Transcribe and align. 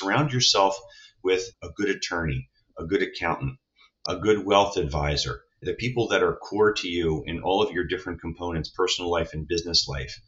surround 0.00 0.32
yourself 0.32 0.76
with 1.22 1.50
a 1.62 1.68
good 1.76 1.90
attorney, 1.90 2.48
a 2.78 2.84
good 2.84 3.02
accountant, 3.02 3.58
a 4.08 4.16
good 4.16 4.44
wealth 4.44 4.76
advisor, 4.76 5.42
the 5.62 5.74
people 5.74 6.08
that 6.08 6.22
are 6.22 6.36
core 6.36 6.72
to 6.72 6.88
you 6.88 7.22
in 7.26 7.42
all 7.42 7.62
of 7.62 7.72
your 7.72 7.84
different 7.86 8.20
components, 8.20 8.70
personal 8.70 9.10
life 9.10 9.34
and 9.34 9.46
business 9.46 9.86
life. 9.86 10.18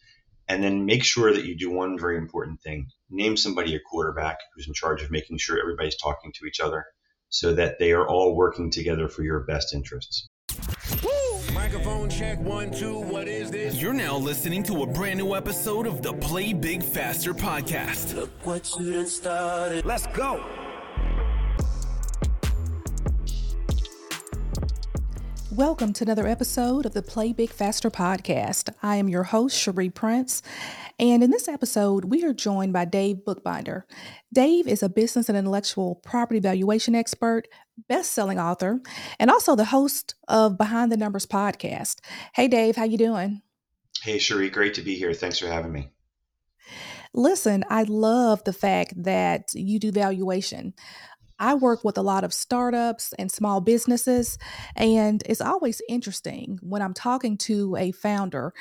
And 0.48 0.62
then 0.62 0.85
make 0.85 1.04
sure 1.04 1.32
that 1.32 1.45
you 1.45 1.56
do 1.56 1.71
one 1.71 1.98
very 1.98 2.19
important 2.19 2.61
thing. 2.61 2.88
Name 3.08 3.37
somebody 3.37 3.74
a 3.74 3.80
quarterback 3.80 4.38
who's 4.54 4.66
in 4.66 4.74
charge 4.74 5.03
of 5.03 5.11
making 5.11 5.38
sure 5.38 5.58
everybody's 5.58 5.97
talking 5.97 6.33
to 6.35 6.47
each 6.47 6.61
other 6.61 6.85
so 7.31 7.54
that 7.54 7.79
they 7.79 7.93
are 7.93 8.07
all 8.07 8.37
working 8.37 8.71
together 8.71 9.09
for 9.09 9.23
your 9.23 9.41
best 9.41 9.73
interests. 9.73 10.29
Microphone 11.63 12.10
check 12.10 12.40
one, 12.40 12.72
two. 12.72 12.99
What 12.99 13.29
is 13.29 13.49
this? 13.53 13.81
You're 13.81 13.92
now 13.92 14.17
listening 14.17 14.65
to 14.65 14.83
a 14.83 14.87
brand 14.87 15.21
new 15.21 15.37
episode 15.37 15.87
of 15.87 16.02
the 16.02 16.12
Play 16.12 16.52
Big 16.52 16.83
Faster 16.83 17.33
podcast. 17.33 18.16
Look 18.16 18.30
what 18.45 18.69
you 18.80 18.95
done 18.95 19.06
started. 19.06 19.84
Let's 19.84 20.09
go. 20.09 20.45
Welcome 25.56 25.92
to 25.92 26.05
another 26.05 26.27
episode 26.27 26.87
of 26.87 26.95
the 26.95 27.02
Play 27.02 27.34
Big 27.34 27.51
Faster 27.51 27.91
podcast. 27.91 28.73
I 28.83 28.97
am 28.97 29.10
your 29.10 29.24
host, 29.24 29.55
Scherrie 29.55 29.91
Prince, 29.91 30.41
and 30.98 31.23
in 31.23 31.30
this 31.30 31.47
episode, 31.47 32.06
we 32.06 32.24
are 32.24 32.33
joined 32.33 32.73
by 32.73 32.87
Dave 32.87 33.23
Bookbinder. 33.23 33.87
Dave 34.33 34.66
is 34.66 34.83
a 34.83 34.88
business 34.88 35.29
and 35.29 35.37
intellectual 35.37 35.96
property 35.96 36.41
valuation 36.41 36.95
expert, 36.95 37.48
best-selling 37.87 38.41
author, 38.41 38.80
and 39.19 39.30
also 39.30 39.55
the 39.55 39.66
host 39.66 40.15
of 40.27 40.57
Behind 40.57 40.91
the 40.91 40.96
Numbers 40.96 41.27
podcast. 41.27 41.98
Hey, 42.32 42.48
Dave, 42.48 42.77
how 42.77 42.84
you 42.84 42.96
doing? 42.96 43.43
Hey, 44.01 44.16
Scherrie, 44.16 44.48
great 44.48 44.73
to 44.73 44.80
be 44.80 44.95
here. 44.95 45.12
Thanks 45.12 45.38
for 45.38 45.48
having 45.48 45.71
me. 45.71 45.91
Listen, 47.12 47.62
I 47.69 47.82
love 47.82 48.43
the 48.45 48.55
fact 48.55 48.95
that 49.02 49.51
you 49.52 49.79
do 49.79 49.93
valuation. 49.93 50.73
I 51.42 51.55
work 51.55 51.82
with 51.82 51.98
a 51.98 52.02
lot 52.02 52.23
of 52.23 52.32
startups 52.32 53.12
and 53.19 53.30
small 53.30 53.60
businesses, 53.60 54.38
and 54.76 55.23
it's 55.26 55.40
always 55.40 55.82
interesting 55.88 56.60
when 56.62 56.82
I'm 56.82 56.95
talking 56.95 57.37
to 57.38 57.74
a 57.76 57.90
founder 57.90 58.54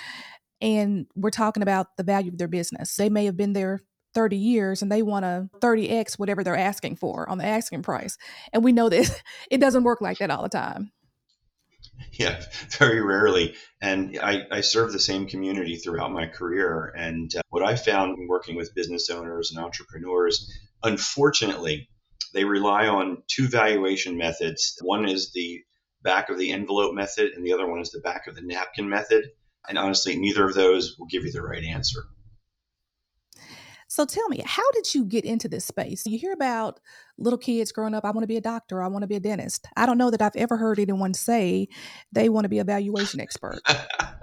and 0.60 1.06
we're 1.16 1.30
talking 1.30 1.62
about 1.62 1.96
the 1.98 2.04
value 2.04 2.32
of 2.32 2.40
their 2.40 2.48
business. 2.48 2.96
They 2.96 3.10
may 3.10 3.26
have 3.26 3.38
been 3.38 3.54
there 3.54 3.82
30 4.16 4.36
years 4.36 4.82
and 4.82 4.92
they 4.92 5.04
want 5.04 5.26
a 5.26 5.48
30x 5.60 6.18
whatever 6.18 6.44
they're 6.44 6.58
asking 6.58 6.96
for 6.96 7.30
on 7.30 7.38
the 7.38 7.46
asking 7.46 7.84
price. 7.84 8.18
And 8.52 8.64
we 8.64 8.72
know 8.72 8.90
that 8.90 9.22
it 9.52 9.60
doesn't 9.60 9.84
work 9.84 10.02
like 10.02 10.18
that 10.18 10.32
all 10.32 10.42
the 10.42 10.50
time. 10.50 10.92
Yeah, 12.14 12.42
very 12.80 13.02
rarely. 13.02 13.54
And 13.80 14.18
I, 14.22 14.42
I 14.52 14.62
serve 14.62 14.92
the 14.92 15.00
same 15.00 15.28
community 15.28 15.78
throughout 15.78 16.12
my 16.12 16.26
career. 16.26 16.92
And 16.98 17.32
uh, 17.36 17.42
what 17.50 17.64
I 17.64 17.76
found 17.76 18.18
working 18.28 18.56
with 18.56 18.74
business 18.74 19.12
owners 19.12 19.52
and 19.52 19.64
entrepreneurs, 19.64 20.52
unfortunately, 20.84 21.90
they 22.34 22.44
rely 22.44 22.88
on 22.88 23.24
two 23.28 23.48
valuation 23.48 24.18
methods. 24.18 24.78
One 24.82 25.08
is 25.08 25.32
the 25.34 25.62
back 26.04 26.30
of 26.30 26.38
the 26.38 26.52
envelope 26.52 26.94
method, 26.94 27.32
and 27.34 27.46
the 27.46 27.54
other 27.54 27.70
one 27.70 27.82
is 27.82 27.92
the 27.92 28.00
back 28.00 28.28
of 28.28 28.36
the 28.36 28.42
napkin 28.42 28.90
method. 28.90 29.26
And 29.68 29.78
honestly, 29.78 30.16
neither 30.16 30.48
of 30.48 30.56
those 30.56 30.96
will 30.98 31.08
give 31.08 31.24
you 31.24 31.32
the 31.32 31.44
right 31.44 31.64
answer. 31.64 32.04
So 33.92 34.06
tell 34.06 34.30
me, 34.30 34.42
how 34.46 34.72
did 34.72 34.96
you 34.96 35.04
get 35.04 35.26
into 35.26 35.50
this 35.50 35.66
space? 35.66 36.06
You 36.06 36.18
hear 36.18 36.32
about 36.32 36.80
little 37.18 37.38
kids 37.38 37.74
growing 37.74 37.94
up, 37.94 38.06
I 38.06 38.12
want 38.12 38.24
to 38.24 38.28
be 38.28 38.38
a 38.38 38.42
doctor, 38.42 38.82
I 38.82 38.88
want 38.88 39.04
to 39.04 39.08
be 39.08 39.18
a 39.18 39.20
dentist. 39.20 39.68
I 39.76 39.86
don't 39.86 39.98
know 39.98 40.10
that 40.10 40.22
I've 40.22 40.36
ever 40.38 40.56
heard 40.56 40.80
anyone 40.80 41.14
say 41.14 41.68
they 42.14 42.30
want 42.30 42.46
to 42.46 42.50
be 42.50 42.60
a 42.60 42.64
valuation 42.64 43.20
expert. 43.20 43.60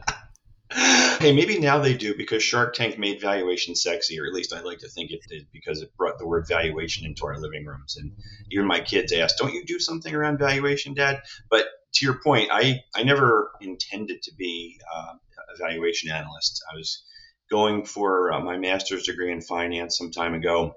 hey, 0.71 1.33
maybe 1.33 1.59
now 1.59 1.79
they 1.79 1.95
do 1.95 2.15
because 2.17 2.43
Shark 2.43 2.75
Tank 2.75 2.99
made 2.99 3.21
valuation 3.21 3.75
sexy, 3.75 4.21
or 4.21 4.27
at 4.27 4.35
least 4.35 4.53
I 4.53 4.61
like 4.61 4.79
to 4.81 4.89
think 4.89 5.11
it 5.11 5.21
did 5.29 5.47
because 5.53 5.81
it 5.81 5.97
brought 5.97 6.19
the 6.19 6.27
word 6.27 6.47
valuation 6.47 7.07
into 7.07 7.27
our 7.27 7.39
living 7.39 7.65
rooms. 7.65 7.97
And 7.97 8.13
even 8.51 8.67
my 8.67 8.81
kids 8.81 9.13
asked, 9.13 9.39
"Don't 9.39 9.55
you 9.55 9.65
do 9.65 9.79
something 9.79 10.15
around 10.15 10.39
valuation, 10.39 10.95
Dad?" 10.95 11.23
But 11.51 11.67
to 11.95 12.05
your 12.05 12.21
point, 12.23 12.51
I 12.53 12.81
I 12.95 13.03
never 13.03 13.51
intended 13.61 14.23
to 14.23 14.35
be 14.35 14.79
uh, 14.95 15.15
a 15.55 15.57
valuation 15.59 16.11
analyst. 16.11 16.63
I 16.71 16.77
was 16.77 17.03
going 17.51 17.87
for 17.87 18.33
uh, 18.33 18.41
my 18.41 18.59
master's 18.59 19.05
degree 19.05 19.33
in 19.33 19.41
finance 19.41 19.97
some 19.97 20.11
time 20.11 20.35
ago, 20.35 20.75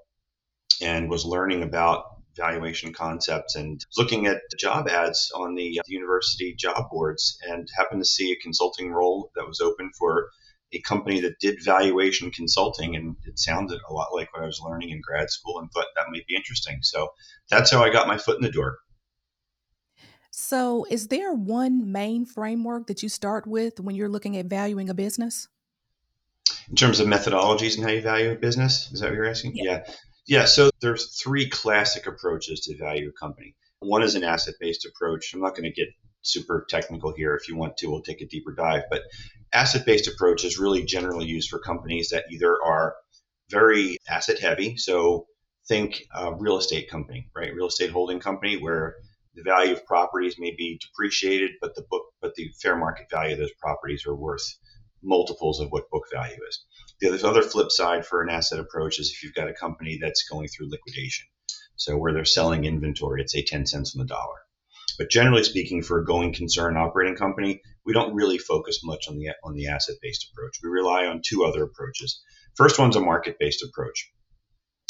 and 0.82 1.10
was 1.10 1.26
learning 1.26 1.64
about 1.64 2.06
valuation 2.36 2.94
concepts 2.94 3.56
and 3.56 3.86
looking 3.98 4.28
at 4.28 4.42
job 4.58 4.88
ads 4.88 5.32
on 5.36 5.56
the 5.56 5.80
uh, 5.80 5.84
university 5.88 6.56
job 6.58 6.90
boards 6.90 7.38
and 7.48 7.68
happened 7.78 8.02
to 8.02 8.08
see 8.10 8.32
a 8.32 8.42
consulting 8.42 8.92
role 8.92 9.32
that 9.36 9.48
was 9.48 9.60
open 9.60 9.92
for 9.98 10.30
a 10.74 10.82
company 10.82 11.22
that 11.22 11.40
did 11.40 11.64
valuation 11.64 12.32
consulting 12.32 12.96
and 12.96 13.16
it 13.26 13.38
sounded 13.38 13.80
a 13.90 13.94
lot 13.94 14.14
like 14.14 14.34
what 14.34 14.44
I 14.44 14.46
was 14.46 14.62
learning 14.64 14.90
in 14.90 15.02
grad 15.02 15.30
school 15.30 15.60
and 15.60 15.70
thought 15.72 15.88
that 15.96 16.10
might 16.10 16.26
be 16.28 16.36
interesting. 16.36 16.80
So 16.82 17.10
that's 17.50 17.72
how 17.72 17.84
I 17.84 17.92
got 17.92 18.08
my 18.08 18.18
foot 18.18 18.38
in 18.38 18.44
the 18.44 18.52
door. 18.52 18.78
So, 20.34 20.88
is 20.90 21.10
there 21.10 21.34
one 21.34 21.92
main 21.92 22.26
framework 22.26 22.88
that 22.88 23.04
you 23.04 23.10
start 23.10 23.46
with 23.46 23.82
when 23.82 23.96
you're 23.96 24.10
looking 24.10 24.38
at 24.38 24.46
valuing 24.46 24.90
a 24.90 24.94
business? 24.94 25.50
In 26.70 26.76
terms 26.78 27.02
of 27.02 27.08
methodologies 27.08 27.76
and 27.76 27.84
how 27.84 27.92
you 27.92 28.02
value 28.02 28.32
a 28.32 28.36
business, 28.36 28.90
is 28.94 29.02
that 29.02 29.08
what 29.08 29.16
you're 29.16 29.30
asking? 29.30 29.52
Yeah. 29.56 29.84
yeah. 29.86 29.94
Yeah, 30.28 30.46
so 30.46 30.70
there's 30.82 31.20
three 31.20 31.50
classic 31.50 32.08
approaches 32.08 32.62
to 32.62 32.78
value 32.78 33.10
a 33.10 33.20
company. 33.20 33.56
One 33.80 34.04
is 34.04 34.16
an 34.16 34.24
asset-based 34.24 34.86
approach. 34.86 35.34
I'm 35.34 35.42
not 35.42 35.56
going 35.56 35.64
to 35.64 35.72
get 35.72 35.90
super 36.22 36.66
technical 36.70 37.14
here. 37.14 37.36
If 37.36 37.50
you 37.50 37.56
want 37.56 37.78
to, 37.78 37.88
we'll 37.88 38.02
take 38.02 38.22
a 38.22 38.28
deeper 38.28 38.54
dive. 38.54 38.84
But 38.90 39.02
asset-based 39.54 40.08
approach 40.08 40.44
is 40.46 40.60
really 40.60 40.84
generally 40.86 41.26
used 41.26 41.50
for 41.50 41.60
companies 41.60 42.10
that 42.10 42.26
either 42.32 42.56
are 42.64 42.96
very 43.50 43.98
asset 44.08 44.40
heavy, 44.40 44.78
so 44.78 45.28
think 45.68 46.04
a 46.16 46.34
real 46.34 46.58
estate 46.58 46.90
company, 46.90 47.30
right? 47.36 47.54
Real 47.54 47.68
estate 47.68 47.92
holding 47.92 48.20
company 48.20 48.58
where 48.58 48.96
the 49.36 49.44
value 49.44 49.74
of 49.74 49.86
properties 49.86 50.36
may 50.40 50.54
be 50.58 50.80
depreciated, 50.82 51.52
but 51.62 51.76
the 51.76 51.86
book, 51.90 52.04
but 52.22 52.36
the 52.36 52.50
fair 52.62 52.76
market 52.76 53.08
value 53.10 53.34
of 53.34 53.40
those 53.40 53.54
properties 53.60 54.06
are 54.06 54.16
worth 54.16 54.58
multiples 55.04 55.60
of 55.60 55.70
what 55.72 55.90
book 55.90 56.04
value 56.12 56.38
is. 56.48 56.66
The 57.02 57.28
other 57.28 57.42
flip 57.42 57.72
side 57.72 58.06
for 58.06 58.22
an 58.22 58.30
asset 58.30 58.60
approach 58.60 59.00
is 59.00 59.10
if 59.10 59.24
you've 59.24 59.34
got 59.34 59.50
a 59.50 59.54
company 59.54 59.98
that's 60.00 60.30
going 60.30 60.48
through 60.48 60.70
liquidation. 60.70 61.28
So 61.76 61.98
where 61.98 62.14
they're 62.14 62.26
selling 62.26 62.66
inventory 62.66 63.22
at 63.22 63.30
say 63.30 63.44
10 63.44 63.66
cents 63.66 63.96
on 63.96 64.06
the 64.06 64.08
dollar. 64.08 64.38
But 65.00 65.10
generally 65.10 65.44
speaking, 65.44 65.82
for 65.82 66.00
a 66.00 66.06
going 66.06 66.32
concern 66.32 66.78
operating 66.78 67.16
company, 67.16 67.62
we 67.86 67.94
don't 67.94 68.14
really 68.14 68.38
focus 68.38 68.82
much 68.84 69.08
on 69.08 69.18
the 69.18 69.30
on 69.44 69.56
the 69.56 69.68
asset-based 69.68 70.28
approach. 70.32 70.60
We 70.62 70.70
rely 70.70 71.08
on 71.08 71.24
two 71.26 71.44
other 71.44 71.64
approaches. 71.64 72.22
First 72.56 72.78
one's 72.78 72.96
a 72.96 73.02
market-based 73.02 73.64
approach. 73.64 74.12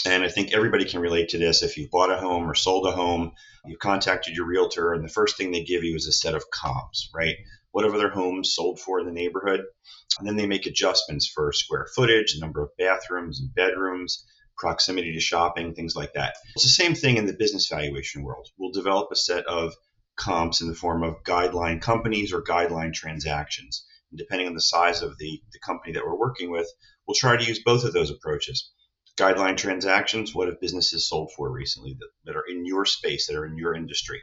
And 0.06 0.24
I 0.24 0.30
think 0.30 0.52
everybody 0.52 0.86
can 0.86 1.00
relate 1.00 1.30
to 1.30 1.38
this. 1.38 1.64
If 1.64 1.78
you've 1.78 1.92
bought 1.92 2.12
a 2.12 2.18
home 2.18 2.50
or 2.50 2.56
sold 2.56 2.88
a 2.88 2.92
home, 2.92 3.32
you've 3.66 3.80
contacted 3.80 4.36
your 4.36 4.48
realtor, 4.48 4.94
and 4.94 5.04
the 5.04 5.14
first 5.14 5.38
thing 5.38 5.52
they 5.52 5.64
give 5.64 5.84
you 5.84 5.96
is 5.96 6.08
a 6.08 6.12
set 6.12 6.36
of 6.36 6.50
comps, 6.50 7.10
right? 7.16 7.36
Whatever 7.72 7.98
their 7.98 8.10
homes 8.10 8.54
sold 8.54 8.80
for 8.80 9.00
in 9.00 9.06
the 9.06 9.12
neighborhood. 9.12 9.62
And 10.20 10.28
then 10.28 10.36
they 10.36 10.48
make 10.48 10.66
adjustments 10.66 11.28
for 11.34 11.54
square 11.54 11.88
footage, 11.96 12.36
number 12.40 12.62
of 12.62 12.76
bathrooms 12.78 13.40
and 13.40 13.54
bedrooms, 13.54 14.26
proximity 14.58 15.14
to 15.14 15.20
shopping, 15.20 15.74
things 15.74 15.96
like 15.96 16.14
that. 16.14 16.36
It's 16.56 16.66
the 16.66 16.70
same 16.70 16.96
thing 16.96 17.18
in 17.18 17.26
the 17.26 17.34
business 17.34 17.68
valuation 17.68 18.24
world. 18.24 18.48
We'll 18.58 18.72
develop 18.72 19.10
a 19.12 19.16
set 19.16 19.46
of 19.46 19.74
comps 20.18 20.62
in 20.62 20.68
the 20.68 20.76
form 20.76 21.04
of 21.04 21.24
guideline 21.24 21.82
companies 21.82 22.34
or 22.34 22.44
guideline 22.44 22.94
transactions. 22.94 23.86
And 24.12 24.20
depending 24.20 24.48
on 24.48 24.54
the 24.54 24.62
size 24.62 25.02
of 25.02 25.18
the, 25.18 25.42
the 25.54 25.60
company 25.66 25.94
that 25.94 26.06
we're 26.06 26.20
working 26.20 26.52
with, 26.52 26.68
we'll 27.08 27.16
try 27.16 27.38
to 27.38 27.44
use 27.44 27.64
both 27.64 27.86
of 27.86 27.94
those 27.94 28.12
approaches. 28.12 28.72
Guideline 29.18 29.58
transactions, 29.58 30.36
what 30.36 30.48
have 30.48 30.62
businesses 30.62 31.08
sold 31.08 31.32
for 31.36 31.52
recently 31.52 31.96
that, 32.00 32.10
that 32.26 32.36
are 32.38 32.46
in 32.50 32.66
your 32.66 32.86
space, 32.86 33.28
that 33.28 33.36
are 33.36 33.46
in 33.46 33.58
your 33.58 33.74
industry? 33.74 34.22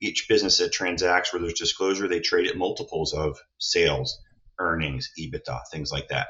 Each 0.00 0.26
business 0.28 0.58
that 0.58 0.72
transacts 0.72 1.32
where 1.32 1.42
there's 1.42 1.54
disclosure, 1.54 2.08
they 2.08 2.20
trade 2.20 2.46
at 2.46 2.56
multiples 2.56 3.12
of 3.12 3.38
sales, 3.58 4.18
earnings, 4.58 5.10
EBITDA, 5.18 5.60
things 5.70 5.92
like 5.92 6.08
that. 6.08 6.28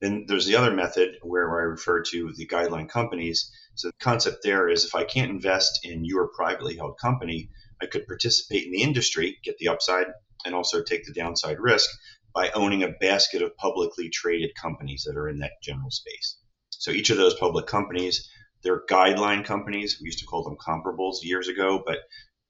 Then 0.00 0.24
there's 0.26 0.46
the 0.46 0.56
other 0.56 0.74
method 0.74 1.10
where, 1.22 1.48
I 1.48 1.62
refer 1.62 2.02
to 2.02 2.32
the 2.36 2.46
guideline 2.46 2.88
companies. 2.88 3.52
So 3.76 3.88
the 3.88 4.04
concept 4.04 4.38
there 4.42 4.68
is 4.68 4.84
if 4.84 4.96
I 4.96 5.04
can't 5.04 5.30
invest 5.30 5.80
in 5.84 6.04
your 6.04 6.28
privately 6.34 6.76
held 6.76 6.98
company, 7.00 7.50
I 7.80 7.86
could 7.86 8.06
participate 8.06 8.66
in 8.66 8.72
the 8.72 8.82
industry, 8.82 9.38
get 9.44 9.58
the 9.58 9.68
upside, 9.68 10.06
and 10.44 10.54
also 10.54 10.82
take 10.82 11.04
the 11.04 11.12
downside 11.12 11.60
risk 11.60 11.88
by 12.34 12.50
owning 12.50 12.82
a 12.82 12.88
basket 12.88 13.42
of 13.42 13.56
publicly 13.56 14.08
traded 14.08 14.56
companies 14.60 15.04
that 15.06 15.16
are 15.16 15.28
in 15.28 15.38
that 15.38 15.52
general 15.62 15.90
space. 15.90 16.38
So 16.70 16.90
each 16.90 17.10
of 17.10 17.16
those 17.16 17.34
public 17.34 17.66
companies, 17.66 18.28
they're 18.62 18.84
guideline 18.90 19.44
companies. 19.44 19.98
We 20.00 20.06
used 20.06 20.18
to 20.20 20.26
call 20.26 20.42
them 20.42 20.56
comparables 20.56 21.18
years 21.22 21.48
ago, 21.48 21.82
but 21.84 21.98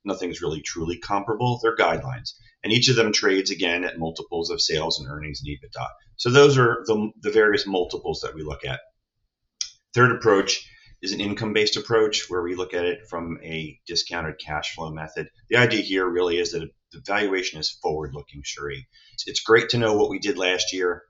nothing's 0.04 0.42
really 0.42 0.60
truly 0.60 0.98
comparable. 0.98 1.58
They're 1.62 1.76
guidelines. 1.76 2.34
And 2.64 2.72
each 2.72 2.88
of 2.88 2.96
them 2.96 3.12
trades 3.12 3.50
again 3.50 3.84
at 3.84 3.98
multiples 3.98 4.50
of 4.50 4.60
sales 4.60 5.00
and 5.00 5.08
earnings 5.10 5.42
and 5.42 5.48
EBITDA. 5.48 5.88
So 6.16 6.30
those 6.30 6.58
are 6.58 6.84
the, 6.86 7.10
the 7.20 7.30
various 7.30 7.66
multiples 7.66 8.20
that 8.20 8.34
we 8.34 8.42
look 8.42 8.64
at. 8.64 8.80
Third 9.94 10.12
approach 10.12 10.68
is 11.02 11.12
an 11.12 11.20
income 11.20 11.52
based 11.52 11.76
approach 11.76 12.30
where 12.30 12.42
we 12.42 12.54
look 12.54 12.74
at 12.74 12.84
it 12.84 13.08
from 13.08 13.38
a 13.42 13.78
discounted 13.86 14.38
cash 14.38 14.74
flow 14.74 14.90
method. 14.90 15.28
The 15.50 15.56
idea 15.56 15.82
here 15.82 16.08
really 16.08 16.38
is 16.38 16.52
that 16.52 16.70
the 16.92 17.02
valuation 17.04 17.58
is 17.58 17.70
forward 17.82 18.14
looking, 18.14 18.42
Scherrie. 18.44 18.86
It's 19.26 19.40
great 19.40 19.70
to 19.70 19.78
know 19.78 19.96
what 19.96 20.10
we 20.10 20.18
did 20.18 20.38
last 20.38 20.72
year, 20.72 21.02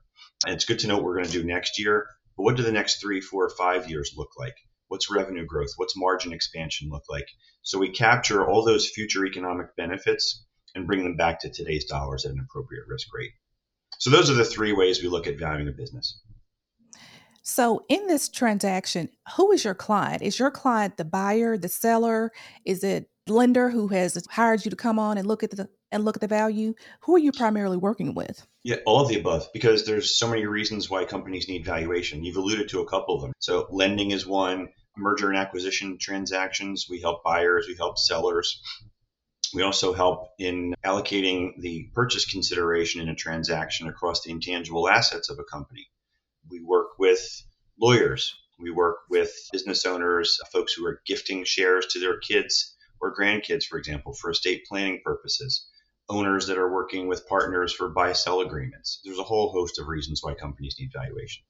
and 0.45 0.55
it's 0.55 0.65
good 0.65 0.79
to 0.79 0.87
know 0.87 0.95
what 0.95 1.03
we're 1.03 1.15
going 1.15 1.27
to 1.27 1.31
do 1.31 1.43
next 1.43 1.79
year. 1.79 2.07
But 2.35 2.43
what 2.43 2.57
do 2.57 2.63
the 2.63 2.71
next 2.71 2.99
three, 2.99 3.21
four, 3.21 3.49
five 3.49 3.89
years 3.89 4.13
look 4.17 4.31
like? 4.37 4.55
What's 4.93 5.09
revenue 5.09 5.43
growth? 5.43 5.71
What's 5.77 5.97
margin 5.97 6.33
expansion 6.33 6.91
look 6.91 7.05
like? 7.09 7.25
So 7.63 7.79
we 7.79 7.89
capture 7.89 8.47
all 8.47 8.63
those 8.63 8.87
future 8.87 9.25
economic 9.25 9.75
benefits 9.75 10.45
and 10.75 10.85
bring 10.85 11.01
them 11.01 11.15
back 11.15 11.39
to 11.39 11.49
today's 11.49 11.85
dollars 11.85 12.25
at 12.25 12.31
an 12.31 12.45
appropriate 12.47 12.83
risk 12.87 13.07
rate. 13.11 13.31
So 13.97 14.11
those 14.11 14.29
are 14.29 14.35
the 14.35 14.45
three 14.45 14.71
ways 14.71 15.01
we 15.01 15.09
look 15.09 15.25
at 15.25 15.39
valuing 15.39 15.67
a 15.67 15.71
business. 15.71 16.21
So, 17.41 17.83
in 17.89 18.05
this 18.05 18.29
transaction, 18.29 19.09
who 19.35 19.51
is 19.51 19.63
your 19.63 19.73
client? 19.73 20.21
Is 20.21 20.37
your 20.37 20.51
client 20.51 20.97
the 20.97 21.05
buyer, 21.05 21.57
the 21.57 21.69
seller? 21.69 22.31
Is 22.63 22.83
it 22.83 23.09
lender 23.27 23.71
who 23.71 23.87
has 23.87 24.23
hired 24.29 24.63
you 24.63 24.69
to 24.69 24.77
come 24.77 24.99
on 24.99 25.17
and 25.17 25.27
look 25.27 25.41
at 25.41 25.49
the 25.49 25.69
and 25.91 26.05
look 26.05 26.17
at 26.17 26.21
the 26.21 26.27
value? 26.27 26.75
Who 27.01 27.15
are 27.15 27.19
you 27.19 27.31
primarily 27.31 27.77
working 27.77 28.13
with? 28.13 28.45
Yeah, 28.63 28.77
all 28.85 29.01
of 29.01 29.09
the 29.09 29.19
above, 29.19 29.47
because 29.53 29.85
there's 29.85 30.15
so 30.15 30.29
many 30.29 30.45
reasons 30.45 30.89
why 30.89 31.03
companies 31.03 31.49
need 31.49 31.65
valuation. 31.65 32.23
You've 32.23 32.37
alluded 32.37 32.69
to 32.69 32.79
a 32.79 32.87
couple 32.87 33.15
of 33.15 33.21
them. 33.21 33.33
So, 33.39 33.67
lending 33.71 34.11
is 34.11 34.25
one, 34.25 34.69
merger 34.95 35.29
and 35.29 35.37
acquisition 35.37 35.97
transactions. 35.99 36.87
We 36.89 37.01
help 37.01 37.23
buyers, 37.23 37.65
we 37.67 37.75
help 37.75 37.97
sellers. 37.97 38.61
We 39.53 39.61
also 39.61 39.93
help 39.93 40.29
in 40.39 40.73
allocating 40.83 41.59
the 41.59 41.89
purchase 41.93 42.25
consideration 42.25 43.01
in 43.01 43.09
a 43.09 43.15
transaction 43.15 43.87
across 43.87 44.21
the 44.21 44.31
intangible 44.31 44.89
assets 44.89 45.29
of 45.29 45.37
a 45.37 45.43
company. 45.43 45.87
We 46.49 46.61
work 46.63 46.97
with 46.97 47.43
lawyers. 47.79 48.35
We 48.59 48.71
work 48.71 48.97
with 49.09 49.31
business 49.51 49.85
owners, 49.85 50.39
folks 50.51 50.73
who 50.73 50.85
are 50.85 51.01
gifting 51.05 51.43
shares 51.43 51.85
to 51.87 51.99
their 51.99 52.19
kids 52.19 52.75
or 52.99 53.15
grandkids, 53.15 53.65
for 53.65 53.77
example, 53.77 54.13
for 54.13 54.31
estate 54.31 54.65
planning 54.67 55.01
purposes. 55.03 55.67
Owners 56.09 56.47
that 56.47 56.57
are 56.57 56.71
working 56.71 57.07
with 57.07 57.27
partners 57.27 57.73
for 57.73 57.89
buy 57.89 58.13
sell 58.13 58.41
agreements. 58.41 59.01
There's 59.03 59.19
a 59.19 59.23
whole 59.23 59.51
host 59.51 59.79
of 59.79 59.87
reasons 59.87 60.21
why 60.21 60.33
companies 60.33 60.75
need 60.79 60.91
valuation. 60.93 61.43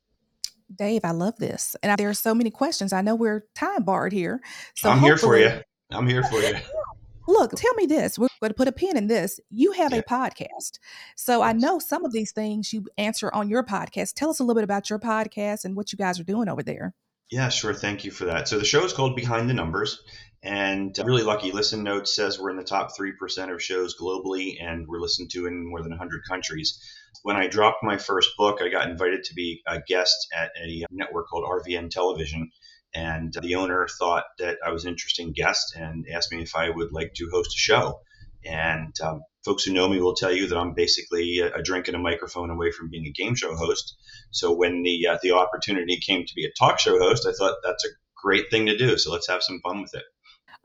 Dave, 0.74 1.02
I 1.04 1.12
love 1.12 1.38
this. 1.38 1.76
And 1.84 1.98
there 1.98 2.10
are 2.10 2.14
so 2.14 2.34
many 2.34 2.52
questions. 2.52 2.94
I 2.94 3.02
know 3.02 3.16
we're 3.16 3.46
time 3.56 3.84
barred 3.84 4.14
here. 4.14 4.42
So 4.76 4.90
I'm 4.90 5.00
here 5.00 5.18
for 5.18 5.38
you. 5.38 5.62
I'm 5.92 6.08
here 6.08 6.24
for 6.24 6.40
you. 6.40 6.56
Look, 7.28 7.52
tell 7.56 7.74
me 7.76 7.86
this. 7.86 8.20
We're 8.20 8.28
going 8.42 8.50
to 8.50 8.56
put 8.56 8.68
a 8.68 8.74
pin 8.74 8.98
in 8.98 9.08
this. 9.08 9.40
You 9.50 9.72
have 9.74 9.94
yeah. 9.94 10.00
a 10.00 10.04
podcast. 10.04 10.80
So 11.16 11.42
I 11.42 11.54
know 11.54 11.80
some 11.80 12.04
of 12.04 12.12
these 12.12 12.34
things 12.34 12.74
you 12.74 12.86
answer 12.98 13.34
on 13.34 13.50
your 13.50 13.64
podcast. 13.64 14.16
Tell 14.16 14.30
us 14.30 14.40
a 14.40 14.44
little 14.44 14.56
bit 14.56 14.66
about 14.66 14.90
your 14.90 15.00
podcast 15.00 15.64
and 15.64 15.76
what 15.76 15.94
you 15.94 15.98
guys 15.98 16.20
are 16.20 16.26
doing 16.26 16.50
over 16.50 16.64
there. 16.64 16.94
Yeah, 17.32 17.50
sure. 17.50 17.74
Thank 17.74 18.04
you 18.04 18.12
for 18.12 18.26
that. 18.26 18.48
So 18.48 18.60
the 18.60 18.66
show 18.66 18.84
is 18.84 18.94
called 18.94 19.16
Behind 19.16 19.50
the 19.50 19.54
Numbers. 19.54 20.04
And 20.44 20.98
I'm 21.00 21.08
really 21.08 21.24
lucky. 21.24 21.52
Listen 21.54 21.84
Notes 21.84 22.14
says 22.14 22.38
we're 22.38 22.50
in 22.50 22.58
the 22.58 22.64
top 22.64 22.90
3% 23.00 23.54
of 23.54 23.64
shows 23.64 23.96
globally, 23.98 24.62
and 24.62 24.86
we're 24.88 25.00
listened 25.00 25.32
to 25.32 25.48
in 25.48 25.66
more 25.70 25.82
than 25.82 25.92
100 25.92 26.22
countries. 26.28 26.78
When 27.22 27.36
I 27.36 27.48
dropped 27.48 27.84
my 27.84 27.98
first 27.98 28.32
book, 28.38 28.60
I 28.62 28.70
got 28.70 28.90
invited 28.90 29.24
to 29.26 29.34
be 29.34 29.62
a 29.68 29.80
guest 29.80 30.28
at 30.36 30.52
a 30.62 30.86
network 30.92 31.28
called 31.30 31.46
RVN 31.46 31.90
Television 31.90 32.52
and 32.94 33.34
the 33.42 33.56
owner 33.56 33.88
thought 33.88 34.26
that 34.38 34.58
I 34.66 34.72
was 34.72 34.86
an 34.86 34.92
interesting 34.92 35.34
guest 35.34 35.76
and 35.76 36.06
asked 36.14 36.32
me 36.32 36.42
if 36.42 36.56
I 36.56 36.70
would 36.70 36.92
like 36.92 37.14
to 37.16 37.30
host 37.32 37.56
a 37.56 37.60
show. 37.60 38.02
And 38.46 38.94
um, 39.02 39.22
folks 39.44 39.64
who 39.64 39.74
know 39.74 39.88
me 39.88 40.02
will 40.02 40.16
tell 40.16 40.32
you 40.32 40.48
that 40.48 40.58
I'm 40.58 40.74
basically 40.74 41.40
a, 41.40 41.56
a, 41.56 41.64
drink 41.64 41.88
and 41.88 41.96
a 41.96 42.00
microphone 42.00 42.50
away 42.50 42.72
from 42.72 42.90
being 42.90 43.08
a 43.08 43.12
game 43.12 43.36
show 43.36 43.56
host. 43.56 43.96
So 44.32 44.54
when 44.54 44.84
the 44.84 45.08
uh, 45.08 45.18
the 45.24 45.32
opportunity 45.32 45.98
came 45.98 46.26
to 46.26 46.34
be 46.36 46.46
a 46.46 46.52
talk 46.60 46.80
show 46.80 47.00
host, 47.00 47.26
I 47.26 47.32
thought 47.32 47.56
that's 47.64 47.86
a 47.86 47.90
great 48.22 48.52
thing 48.52 48.66
to 48.66 48.78
do. 48.78 48.98
So 48.98 49.12
let's 49.12 49.30
have 49.30 49.42
some 49.42 49.62
fun 49.62 49.82
with 49.82 49.96
it. 49.96 50.04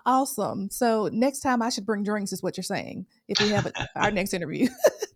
Awesome. 0.05 0.71
So 0.71 1.09
next 1.13 1.41
time 1.41 1.63
I 1.63 1.71
should 1.71 1.87
bring 1.87 2.03
drinks, 2.03 2.33
is 2.33 2.43
what 2.43 2.57
you're 2.57 2.65
saying. 2.65 3.07
If 3.29 3.41
we 3.41 3.51
have 3.51 3.67
a, 3.67 3.89
our 3.97 4.11
next 4.11 4.35
interview. 4.35 4.69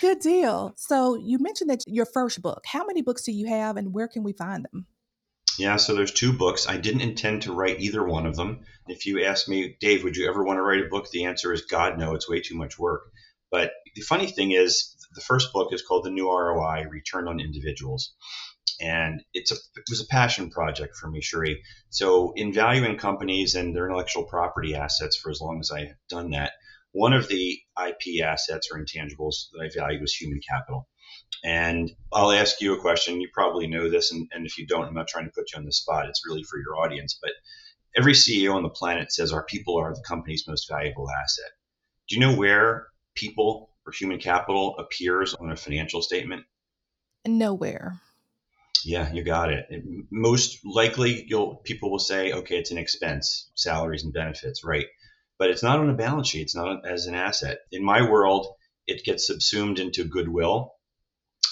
Good 0.00 0.20
deal. 0.20 0.74
So 0.76 1.14
you 1.14 1.38
mentioned 1.38 1.70
that 1.70 1.82
your 1.86 2.06
first 2.06 2.42
book. 2.42 2.62
How 2.66 2.84
many 2.84 3.02
books 3.02 3.22
do 3.22 3.32
you 3.32 3.46
have, 3.46 3.76
and 3.76 3.92
where 3.92 4.08
can 4.08 4.22
we 4.22 4.32
find 4.32 4.64
them? 4.64 4.86
Yeah, 5.58 5.76
so 5.76 5.94
there's 5.94 6.12
two 6.12 6.32
books. 6.32 6.68
I 6.68 6.78
didn't 6.78 7.02
intend 7.02 7.42
to 7.42 7.52
write 7.52 7.80
either 7.80 8.04
one 8.04 8.26
of 8.26 8.36
them. 8.36 8.64
If 8.88 9.06
you 9.06 9.24
ask 9.24 9.48
me, 9.48 9.76
Dave, 9.80 10.02
would 10.02 10.16
you 10.16 10.28
ever 10.28 10.42
want 10.42 10.58
to 10.58 10.62
write 10.62 10.84
a 10.84 10.88
book? 10.88 11.10
The 11.10 11.26
answer 11.26 11.52
is 11.52 11.62
God, 11.62 11.98
no, 11.98 12.14
it's 12.14 12.28
way 12.28 12.40
too 12.40 12.56
much 12.56 12.78
work. 12.78 13.02
But 13.50 13.70
the 13.94 14.02
funny 14.02 14.26
thing 14.26 14.50
is, 14.50 14.96
the 15.14 15.20
first 15.20 15.52
book 15.52 15.72
is 15.72 15.82
called 15.82 16.04
The 16.04 16.10
New 16.10 16.28
ROI 16.28 16.86
Return 16.90 17.28
on 17.28 17.38
Individuals. 17.38 18.14
And 18.80 19.22
it's 19.32 19.52
a, 19.52 19.54
it 19.54 19.84
was 19.88 20.00
a 20.00 20.06
passion 20.06 20.50
project 20.50 20.96
for 20.96 21.08
me, 21.08 21.20
Scherrie. 21.20 21.62
So, 21.90 22.32
in 22.34 22.52
valuing 22.52 22.98
companies 22.98 23.54
and 23.54 23.74
their 23.74 23.86
intellectual 23.86 24.24
property 24.24 24.74
assets 24.74 25.16
for 25.16 25.30
as 25.30 25.40
long 25.40 25.60
as 25.60 25.70
I've 25.70 25.94
done 26.08 26.30
that, 26.30 26.52
one 26.94 27.12
of 27.12 27.26
the 27.26 27.58
IP 27.76 28.24
assets 28.24 28.68
or 28.72 28.78
intangibles 28.78 29.50
that 29.52 29.60
I 29.60 29.68
valued 29.76 30.00
was 30.00 30.14
human 30.14 30.40
capital. 30.48 30.88
And 31.42 31.90
I'll 32.12 32.30
ask 32.30 32.60
you 32.60 32.72
a 32.72 32.80
question. 32.80 33.20
You 33.20 33.28
probably 33.34 33.66
know 33.66 33.90
this, 33.90 34.12
and, 34.12 34.28
and 34.32 34.46
if 34.46 34.58
you 34.58 34.66
don't, 34.66 34.86
I'm 34.86 34.94
not 34.94 35.08
trying 35.08 35.24
to 35.24 35.32
put 35.32 35.52
you 35.52 35.58
on 35.58 35.64
the 35.64 35.72
spot. 35.72 36.08
It's 36.08 36.22
really 36.24 36.44
for 36.44 36.56
your 36.56 36.76
audience. 36.76 37.18
But 37.20 37.32
every 37.96 38.12
CEO 38.12 38.54
on 38.54 38.62
the 38.62 38.68
planet 38.68 39.12
says 39.12 39.32
our 39.32 39.44
people 39.44 39.76
are 39.76 39.92
the 39.92 40.04
company's 40.06 40.46
most 40.46 40.68
valuable 40.70 41.08
asset. 41.10 41.50
Do 42.08 42.14
you 42.14 42.20
know 42.20 42.36
where 42.36 42.86
people 43.16 43.70
or 43.84 43.92
human 43.92 44.20
capital 44.20 44.76
appears 44.78 45.34
on 45.34 45.50
a 45.50 45.56
financial 45.56 46.00
statement? 46.00 46.44
Nowhere. 47.26 48.00
Yeah, 48.84 49.12
you 49.12 49.24
got 49.24 49.52
it. 49.52 49.66
it. 49.68 49.82
Most 50.12 50.60
likely, 50.64 51.24
you'll 51.26 51.56
people 51.56 51.90
will 51.90 51.98
say, 51.98 52.32
okay, 52.32 52.56
it's 52.56 52.70
an 52.70 52.78
expense, 52.78 53.50
salaries 53.56 54.04
and 54.04 54.12
benefits, 54.12 54.62
right? 54.62 54.86
But 55.38 55.50
it's 55.50 55.62
not 55.62 55.80
on 55.80 55.90
a 55.90 55.94
balance 55.94 56.28
sheet. 56.28 56.42
It's 56.42 56.56
not 56.56 56.86
as 56.86 57.06
an 57.06 57.14
asset. 57.14 57.58
In 57.72 57.84
my 57.84 58.08
world, 58.08 58.46
it 58.86 59.04
gets 59.04 59.26
subsumed 59.26 59.78
into 59.78 60.04
goodwill 60.04 60.74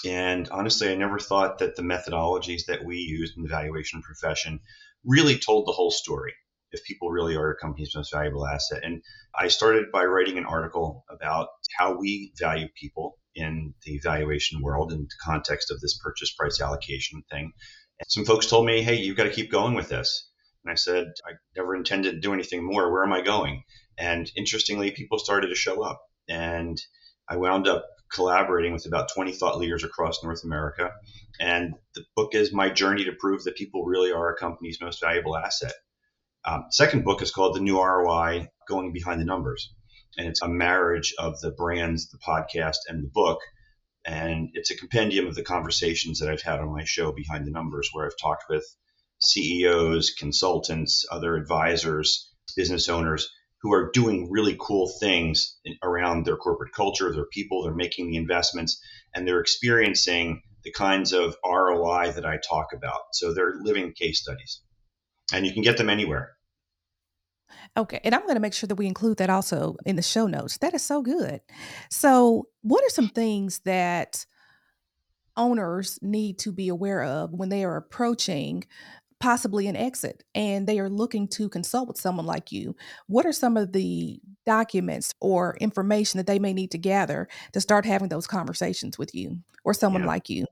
and 0.05 0.49
honestly, 0.49 0.91
I 0.91 0.95
never 0.95 1.17
thought 1.17 1.59
that 1.59 1.75
the 1.75 1.81
methodologies 1.81 2.65
that 2.67 2.83
we 2.83 2.97
use 2.97 3.33
in 3.37 3.43
the 3.43 3.49
valuation 3.49 4.01
profession 4.01 4.59
really 5.05 5.37
told 5.37 5.65
the 5.65 5.71
whole 5.71 5.91
story 5.91 6.33
if 6.71 6.83
people 6.83 7.09
really 7.09 7.35
are 7.35 7.51
a 7.51 7.57
company's 7.57 7.95
most 7.95 8.11
valuable 8.11 8.45
asset. 8.45 8.83
And 8.83 9.01
I 9.37 9.47
started 9.47 9.91
by 9.91 10.03
writing 10.05 10.37
an 10.37 10.45
article 10.45 11.05
about 11.09 11.47
how 11.77 11.97
we 11.97 12.33
value 12.37 12.67
people 12.75 13.17
in 13.35 13.73
the 13.83 13.99
valuation 13.99 14.61
world 14.61 14.91
in 14.91 15.03
the 15.03 15.09
context 15.21 15.71
of 15.71 15.79
this 15.79 15.97
purchase 16.03 16.33
price 16.33 16.59
allocation 16.59 17.23
thing. 17.31 17.53
And 17.99 18.09
some 18.09 18.25
folks 18.25 18.47
told 18.47 18.65
me, 18.65 18.81
hey, 18.81 18.95
you've 18.95 19.17
got 19.17 19.23
to 19.23 19.29
keep 19.29 19.51
going 19.51 19.75
with 19.75 19.87
this. 19.87 20.29
And 20.63 20.71
I 20.71 20.75
said, 20.75 21.13
I 21.25 21.33
never 21.55 21.75
intended 21.75 22.11
to 22.11 22.19
do 22.19 22.33
anything 22.33 22.63
more. 22.63 22.91
Where 22.91 23.03
am 23.03 23.13
I 23.13 23.21
going? 23.21 23.63
And 23.97 24.31
interestingly, 24.35 24.91
people 24.91 25.19
started 25.19 25.47
to 25.47 25.55
show 25.55 25.83
up. 25.83 26.01
And 26.27 26.81
I 27.27 27.37
wound 27.37 27.67
up 27.67 27.85
collaborating 28.11 28.73
with 28.73 28.85
about 28.85 29.09
20 29.13 29.31
thought 29.33 29.57
leaders 29.57 29.83
across 29.83 30.23
North 30.23 30.43
America. 30.43 30.91
And 31.39 31.73
the 31.95 32.03
book 32.15 32.35
is 32.35 32.53
my 32.53 32.69
journey 32.69 33.05
to 33.05 33.13
prove 33.13 33.43
that 33.43 33.55
people 33.55 33.85
really 33.85 34.11
are 34.11 34.31
a 34.31 34.37
company's 34.37 34.79
most 34.79 35.01
valuable 35.01 35.35
asset. 35.35 35.73
Um, 36.45 36.65
second 36.69 37.03
book 37.03 37.21
is 37.21 37.31
called 37.31 37.55
The 37.55 37.61
New 37.61 37.81
ROI 37.81 38.49
Going 38.67 38.93
Behind 38.93 39.19
the 39.19 39.25
Numbers. 39.25 39.73
And 40.17 40.27
it's 40.27 40.41
a 40.41 40.47
marriage 40.47 41.13
of 41.17 41.39
the 41.41 41.51
brands, 41.51 42.09
the 42.09 42.19
podcast, 42.19 42.77
and 42.87 43.03
the 43.03 43.09
book. 43.09 43.39
And 44.05 44.49
it's 44.53 44.69
a 44.69 44.77
compendium 44.77 45.27
of 45.27 45.35
the 45.35 45.43
conversations 45.43 46.19
that 46.19 46.29
I've 46.29 46.41
had 46.41 46.59
on 46.59 46.73
my 46.73 46.83
show, 46.83 47.11
Behind 47.11 47.47
the 47.47 47.51
Numbers, 47.51 47.89
where 47.93 48.05
I've 48.05 48.17
talked 48.21 48.43
with 48.49 48.65
CEOs, 49.23 50.11
consultants, 50.11 51.05
other 51.11 51.35
advisors, 51.35 52.31
business 52.55 52.89
owners 52.89 53.29
who 53.61 53.73
are 53.73 53.89
doing 53.93 54.29
really 54.29 54.57
cool 54.59 54.91
things 54.99 55.57
around 55.81 56.25
their 56.25 56.35
corporate 56.35 56.73
culture, 56.73 57.11
their 57.13 57.25
people, 57.25 57.63
they're 57.63 57.73
making 57.73 58.09
the 58.09 58.17
investments, 58.17 58.81
and 59.15 59.25
they're 59.25 59.39
experiencing 59.39 60.41
the 60.63 60.71
kinds 60.71 61.13
of 61.13 61.37
ROI 61.45 62.11
that 62.11 62.25
I 62.25 62.37
talk 62.37 62.67
about. 62.73 63.01
So 63.13 63.33
they're 63.33 63.55
living 63.61 63.93
case 63.93 64.21
studies, 64.21 64.61
and 65.33 65.45
you 65.45 65.53
can 65.53 65.63
get 65.63 65.77
them 65.77 65.89
anywhere. 65.89 66.31
Okay, 67.77 68.01
and 68.03 68.13
I'm 68.13 68.23
going 68.23 68.35
to 68.35 68.41
make 68.41 68.53
sure 68.53 68.67
that 68.67 68.75
we 68.75 68.85
include 68.85 69.17
that 69.17 69.29
also 69.29 69.77
in 69.85 69.95
the 69.95 70.01
show 70.01 70.27
notes. 70.27 70.57
That 70.57 70.73
is 70.73 70.81
so 70.81 71.01
good. 71.01 71.39
So, 71.89 72.47
what 72.61 72.83
are 72.83 72.89
some 72.89 73.09
things 73.09 73.59
that 73.59 74.25
owners 75.35 75.97
need 76.01 76.37
to 76.39 76.51
be 76.51 76.67
aware 76.67 77.03
of 77.03 77.31
when 77.31 77.49
they 77.49 77.63
are 77.63 77.77
approaching 77.77 78.63
possibly 79.23 79.67
an 79.67 79.75
exit 79.77 80.21
and 80.35 80.67
they 80.67 80.79
are 80.79 80.89
looking 80.89 81.29
to 81.29 81.47
consult 81.47 81.87
with 81.87 81.95
someone 81.95 82.25
like 82.25 82.51
you, 82.51 82.75
what 83.07 83.25
are 83.25 83.31
some 83.31 83.55
of 83.55 83.71
the 83.71 84.19
documents 84.45 85.13
or 85.21 85.55
information 85.61 86.17
that 86.17 86.27
they 86.27 86.39
may 86.39 86.51
need 86.51 86.71
to 86.71 86.77
gather 86.77 87.29
to 87.53 87.61
start 87.61 87.85
having 87.85 88.09
those 88.09 88.27
conversations 88.27 88.99
with 88.99 89.15
you 89.15 89.37
or 89.63 89.73
someone 89.73 90.01
yeah. 90.01 90.09
like 90.09 90.29
you? 90.29 90.45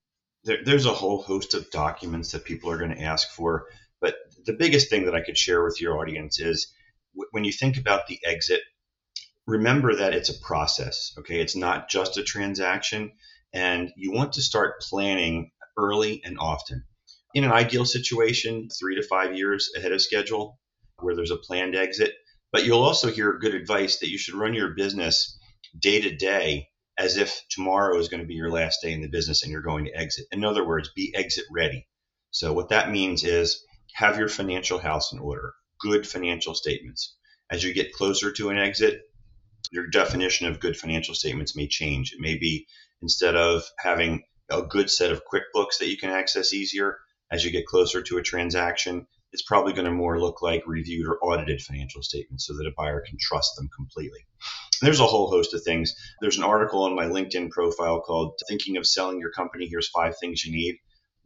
There, 0.46 0.60
there's 0.64 0.86
a 0.86 0.94
whole 0.94 1.22
host 1.22 1.54
of 1.54 1.70
documents 1.72 2.32
that 2.32 2.46
people 2.46 2.72
are 2.72 2.78
going 2.78 2.96
to 2.96 3.02
ask 3.02 3.30
for. 3.32 3.66
But 4.00 4.16
the 4.46 4.54
biggest 4.54 4.90
thing 4.90 5.04
that 5.04 5.16
I 5.16 5.22
could 5.22 5.38
share 5.38 5.62
with 5.66 5.82
your 5.82 6.00
audience 6.00 6.40
is 6.40 6.74
w- 7.14 7.28
when 7.32 7.44
you 7.44 7.52
think 7.52 7.76
about 7.76 8.08
the 8.08 8.20
exit, 8.24 8.62
remember 9.48 9.98
that 9.98 10.14
it's 10.14 10.30
a 10.30 10.40
process. 10.40 11.12
Okay. 11.20 11.42
It's 11.42 11.58
not 11.58 11.90
just 11.90 12.16
a 12.16 12.24
transaction. 12.24 13.12
And 13.52 13.92
you 13.98 14.14
want 14.14 14.32
to 14.34 14.42
start 14.42 14.80
planning 14.80 15.52
early 15.78 16.22
and 16.24 16.40
often 16.40 16.86
in 17.34 17.44
an 17.44 17.52
ideal 17.52 17.86
situation, 17.86 18.70
three 18.70 18.96
to 18.96 19.04
five 19.04 19.36
years 19.36 19.70
ahead 19.76 19.92
of 19.92 20.02
schedule, 20.02 20.60
where 21.00 21.16
there's 21.16 21.32
a 21.32 21.38
planned 21.38 21.76
exit. 21.76 22.14
But 22.52 22.66
you'll 22.66 22.84
also 22.84 23.10
hear 23.10 23.40
good 23.40 23.56
advice 23.56 24.00
that 24.00 24.10
you 24.10 24.18
should 24.18 24.36
run 24.36 24.54
your 24.54 24.74
business 24.76 25.38
day 25.80 26.02
to 26.02 26.16
day 26.16 26.68
as 26.98 27.18
if 27.18 27.42
tomorrow 27.50 27.98
is 27.98 28.10
going 28.10 28.22
to 28.22 28.28
be 28.28 28.34
your 28.34 28.52
last 28.52 28.80
day 28.84 28.92
in 28.92 29.02
the 29.02 29.08
business 29.08 29.44
and 29.44 29.52
you're 29.52 29.62
going 29.62 29.86
to 29.86 29.98
exit. 29.98 30.26
In 30.32 30.44
other 30.44 30.66
words, 30.66 30.92
be 30.96 31.14
exit 31.16 31.46
ready. 31.50 31.88
So, 32.32 32.54
what 32.54 32.70
that 32.70 32.92
means 32.92 33.24
is 33.24 33.64
have 33.94 34.18
your 34.18 34.30
financial 34.30 34.80
house 34.80 35.12
in 35.12 35.20
order, 35.20 35.54
good 35.80 36.08
financial 36.08 36.56
statements. 36.56 37.16
As 37.50 37.64
you 37.64 37.74
get 37.74 37.94
closer 37.94 38.32
to 38.34 38.50
an 38.50 38.58
exit, 38.58 39.02
your 39.72 39.88
definition 39.88 40.48
of 40.48 40.60
good 40.60 40.78
financial 40.78 41.16
statements 41.16 41.56
may 41.56 41.68
change. 41.68 42.14
It 42.14 42.20
may 42.20 42.38
be 42.38 42.68
instead 43.02 43.36
of 43.36 43.64
having 43.80 44.24
a 44.50 44.62
good 44.62 44.90
set 44.90 45.12
of 45.12 45.24
QuickBooks 45.26 45.80
that 45.80 45.90
you 45.90 45.98
can 45.98 46.10
access 46.10 46.54
easier 46.54 46.98
as 47.32 47.46
you 47.46 47.52
get 47.52 47.66
closer 47.66 48.02
to 48.02 48.18
a 48.18 48.24
transaction, 48.24 49.08
it's 49.32 49.42
probably 49.42 49.74
going 49.74 49.86
to 49.86 49.92
more 49.92 50.20
look 50.20 50.42
like 50.42 50.64
reviewed 50.68 51.08
or 51.08 51.18
audited 51.24 51.62
financial 51.62 52.04
statements 52.04 52.46
so 52.46 52.54
that 52.58 52.68
a 52.68 52.74
buyer 52.76 53.02
can 53.08 53.18
trust 53.20 53.56
them 53.56 53.70
completely. 53.74 54.20
There's 54.82 55.00
a 55.00 55.06
whole 55.06 55.30
host 55.30 55.54
of 55.54 55.64
things. 55.64 55.96
There's 56.20 56.38
an 56.38 56.44
article 56.44 56.84
on 56.84 56.96
my 56.96 57.06
LinkedIn 57.06 57.50
profile 57.52 58.02
called 58.02 58.40
Thinking 58.50 58.78
of 58.78 58.86
Selling 58.86 59.20
Your 59.20 59.32
Company. 59.32 59.68
Here's 59.70 59.90
five 59.90 60.16
things 60.20 60.44
you 60.44 60.52
need. 60.52 60.78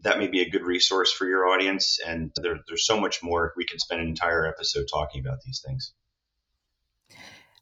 That 0.02 0.20
may 0.20 0.28
be 0.28 0.42
a 0.42 0.50
good 0.50 0.64
resource 0.64 1.12
for 1.12 1.26
your 1.26 1.48
audience. 1.48 2.00
And 2.06 2.32
there, 2.42 2.60
there's 2.68 2.86
so 2.86 3.00
much 3.00 3.24
more. 3.24 3.54
We 3.58 3.66
could 3.66 3.82
spend 3.82 4.02
an 4.02 4.08
entire 4.08 4.46
episode 4.46 4.86
talking 4.92 5.26
about 5.26 5.40
these 5.44 5.64
things. 5.66 5.94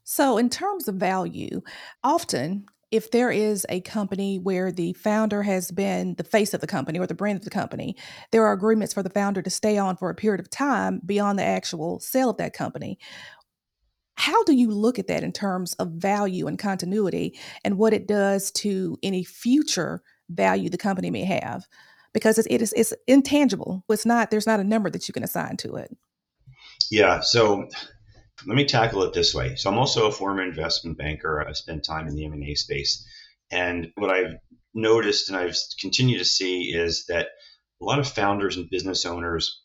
So, 0.02 0.36
in 0.36 0.50
terms 0.50 0.86
of 0.86 0.96
value, 0.96 1.62
often 2.02 2.66
if 2.94 3.10
there 3.10 3.32
is 3.32 3.66
a 3.68 3.80
company 3.80 4.38
where 4.38 4.70
the 4.70 4.92
founder 4.92 5.42
has 5.42 5.72
been 5.72 6.14
the 6.14 6.22
face 6.22 6.54
of 6.54 6.60
the 6.60 6.66
company 6.68 6.96
or 7.00 7.08
the 7.08 7.14
brand 7.14 7.36
of 7.36 7.42
the 7.42 7.50
company, 7.50 7.96
there 8.30 8.46
are 8.46 8.52
agreements 8.52 8.94
for 8.94 9.02
the 9.02 9.10
founder 9.10 9.42
to 9.42 9.50
stay 9.50 9.76
on 9.76 9.96
for 9.96 10.10
a 10.10 10.14
period 10.14 10.38
of 10.38 10.48
time 10.48 11.00
beyond 11.04 11.36
the 11.36 11.42
actual 11.42 11.98
sale 11.98 12.30
of 12.30 12.36
that 12.36 12.52
company. 12.52 12.96
How 14.14 14.44
do 14.44 14.54
you 14.54 14.70
look 14.70 15.00
at 15.00 15.08
that 15.08 15.24
in 15.24 15.32
terms 15.32 15.74
of 15.74 15.90
value 15.90 16.46
and 16.46 16.56
continuity 16.56 17.36
and 17.64 17.78
what 17.78 17.92
it 17.92 18.06
does 18.06 18.52
to 18.52 18.96
any 19.02 19.24
future 19.24 20.00
value 20.28 20.70
the 20.70 20.78
company 20.78 21.10
may 21.10 21.24
have? 21.24 21.66
Because 22.12 22.38
it's, 22.38 22.46
it 22.48 22.62
is, 22.62 22.72
it's 22.76 22.94
intangible. 23.08 23.84
It's 23.88 24.06
not, 24.06 24.30
there's 24.30 24.46
not 24.46 24.60
a 24.60 24.64
number 24.64 24.88
that 24.88 25.08
you 25.08 25.12
can 25.12 25.24
assign 25.24 25.56
to 25.56 25.74
it. 25.74 25.90
Yeah. 26.92 27.18
So 27.22 27.66
let 28.46 28.56
me 28.56 28.64
tackle 28.64 29.02
it 29.04 29.12
this 29.12 29.34
way. 29.34 29.56
So 29.56 29.70
I'm 29.70 29.78
also 29.78 30.06
a 30.06 30.12
former 30.12 30.42
investment 30.42 30.98
banker. 30.98 31.44
I've 31.46 31.56
spent 31.56 31.84
time 31.84 32.08
in 32.08 32.14
the 32.14 32.26
M&A 32.26 32.54
space. 32.54 33.06
And 33.50 33.92
what 33.96 34.10
I've 34.10 34.34
noticed 34.74 35.28
and 35.28 35.38
I've 35.38 35.56
continued 35.80 36.18
to 36.18 36.24
see 36.24 36.72
is 36.74 37.06
that 37.06 37.28
a 37.80 37.84
lot 37.84 37.98
of 37.98 38.08
founders 38.08 38.56
and 38.56 38.70
business 38.70 39.04
owners 39.04 39.62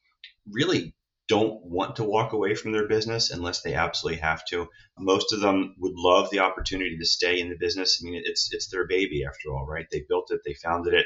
really 0.50 0.96
don't 1.28 1.64
want 1.64 1.98
to 1.98 2.04
walk 2.04 2.34
away 2.34 2.56
from 2.56 2.72
their 2.72 2.88
business 2.88 3.30
unless 3.30 3.62
they 3.62 3.76
absolutely 3.76 4.20
have 4.20 4.44
to. 4.46 4.68
Most 4.98 5.32
of 5.32 5.40
them 5.40 5.76
would 5.78 5.94
love 5.96 6.30
the 6.32 6.40
opportunity 6.40 6.98
to 6.98 7.06
stay 7.06 7.40
in 7.40 7.50
the 7.50 7.58
business. 7.58 8.02
I 8.02 8.10
mean, 8.10 8.22
it's 8.26 8.50
it's 8.52 8.70
their 8.70 8.88
baby 8.88 9.24
after 9.24 9.50
all, 9.52 9.66
right? 9.68 9.86
They 9.92 10.04
built 10.10 10.32
it, 10.32 10.42
they 10.44 10.56
founded 10.56 10.96
it, 10.96 11.06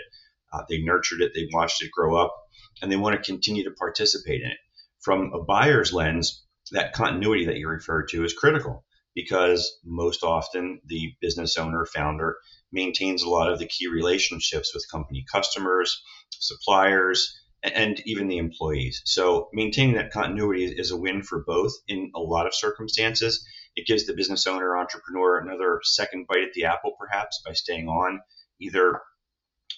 uh, 0.51 0.63
they 0.69 0.79
nurtured 0.81 1.21
it, 1.21 1.33
they 1.35 1.47
watched 1.51 1.83
it 1.83 1.91
grow 1.91 2.15
up, 2.15 2.33
and 2.81 2.89
they 2.89 2.95
want 2.95 3.17
to 3.17 3.31
continue 3.31 3.65
to 3.65 3.71
participate 3.71 4.41
in 4.41 4.47
it. 4.47 4.57
From 5.01 5.33
a 5.33 5.43
buyer's 5.43 5.91
lens, 5.91 6.45
that 6.71 6.93
continuity 6.93 7.45
that 7.45 7.57
you 7.57 7.67
referred 7.67 8.09
to 8.09 8.23
is 8.23 8.33
critical 8.33 8.83
because 9.15 9.79
most 9.83 10.23
often 10.23 10.81
the 10.85 11.13
business 11.21 11.57
owner 11.57 11.85
founder 11.85 12.37
maintains 12.71 13.21
a 13.21 13.29
lot 13.29 13.51
of 13.51 13.59
the 13.59 13.67
key 13.67 13.87
relationships 13.87 14.73
with 14.73 14.89
company 14.91 15.23
customers, 15.31 16.01
suppliers, 16.31 17.37
and 17.63 18.01
even 18.05 18.27
the 18.27 18.37
employees. 18.37 19.01
So 19.05 19.49
maintaining 19.53 19.95
that 19.95 20.11
continuity 20.11 20.65
is 20.65 20.91
a 20.91 20.97
win 20.97 21.21
for 21.21 21.43
both 21.45 21.73
in 21.87 22.11
a 22.15 22.19
lot 22.19 22.47
of 22.47 22.55
circumstances. 22.55 23.45
It 23.75 23.87
gives 23.87 24.05
the 24.05 24.15
business 24.15 24.47
owner 24.47 24.75
entrepreneur 24.75 25.39
another 25.39 25.79
second 25.83 26.27
bite 26.27 26.43
at 26.43 26.53
the 26.53 26.65
apple 26.65 26.93
perhaps 26.99 27.41
by 27.45 27.53
staying 27.53 27.87
on 27.87 28.21
either 28.59 29.01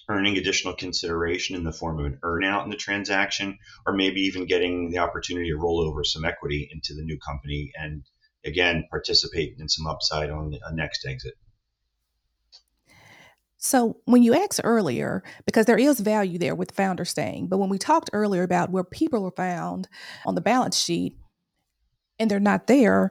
earning 0.08 0.36
additional 0.36 0.74
consideration 0.74 1.56
in 1.56 1.64
the 1.64 1.72
form 1.72 1.98
of 1.98 2.06
an 2.06 2.18
earnout 2.22 2.64
in 2.64 2.70
the 2.70 2.76
transaction, 2.76 3.58
or 3.86 3.92
maybe 3.92 4.20
even 4.22 4.46
getting 4.46 4.90
the 4.90 4.98
opportunity 4.98 5.50
to 5.50 5.56
roll 5.56 5.80
over 5.80 6.04
some 6.04 6.24
equity 6.24 6.68
into 6.72 6.94
the 6.94 7.02
new 7.02 7.18
company 7.18 7.72
and 7.76 8.04
again 8.44 8.86
participate 8.90 9.56
in 9.58 9.68
some 9.68 9.86
upside 9.86 10.30
on 10.30 10.56
a 10.64 10.74
next 10.74 11.04
exit. 11.06 11.34
So, 13.58 13.96
when 14.04 14.22
you 14.22 14.34
asked 14.34 14.60
earlier, 14.62 15.24
because 15.44 15.66
there 15.66 15.78
is 15.78 15.98
value 15.98 16.38
there 16.38 16.54
with 16.54 16.70
founder 16.70 17.04
staying, 17.04 17.48
but 17.48 17.58
when 17.58 17.68
we 17.68 17.78
talked 17.78 18.10
earlier 18.12 18.44
about 18.44 18.70
where 18.70 18.84
people 18.84 19.26
are 19.26 19.32
found 19.32 19.88
on 20.24 20.36
the 20.36 20.40
balance 20.40 20.78
sheet 20.78 21.16
and 22.18 22.30
they're 22.30 22.38
not 22.38 22.68
there, 22.68 23.10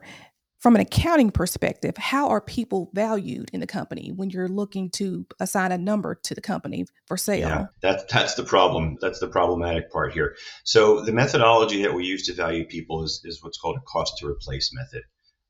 from 0.66 0.74
an 0.74 0.80
accounting 0.80 1.30
perspective, 1.30 1.96
how 1.96 2.28
are 2.28 2.40
people 2.40 2.90
valued 2.92 3.48
in 3.52 3.60
the 3.60 3.68
company 3.68 4.10
when 4.16 4.30
you're 4.30 4.48
looking 4.48 4.90
to 4.90 5.24
assign 5.38 5.70
a 5.70 5.78
number 5.78 6.16
to 6.16 6.34
the 6.34 6.40
company 6.40 6.84
for 7.06 7.16
sale? 7.16 7.48
Yeah, 7.48 7.66
that, 7.82 8.08
that's 8.08 8.34
the 8.34 8.42
problem. 8.42 8.96
That's 9.00 9.20
the 9.20 9.28
problematic 9.28 9.92
part 9.92 10.12
here. 10.12 10.34
So 10.64 11.02
the 11.02 11.12
methodology 11.12 11.84
that 11.84 11.94
we 11.94 12.04
use 12.04 12.26
to 12.26 12.34
value 12.34 12.66
people 12.66 13.04
is, 13.04 13.20
is 13.24 13.44
what's 13.44 13.58
called 13.58 13.76
a 13.76 13.80
cost 13.82 14.18
to 14.18 14.26
replace 14.26 14.72
method. 14.74 15.04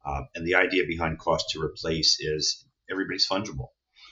Uh, 0.04 0.24
and 0.34 0.46
the 0.46 0.56
idea 0.56 0.84
behind 0.86 1.18
cost 1.18 1.48
to 1.52 1.62
replace 1.62 2.18
is 2.20 2.66
everybody's 2.90 3.26
fungible. 3.26 3.68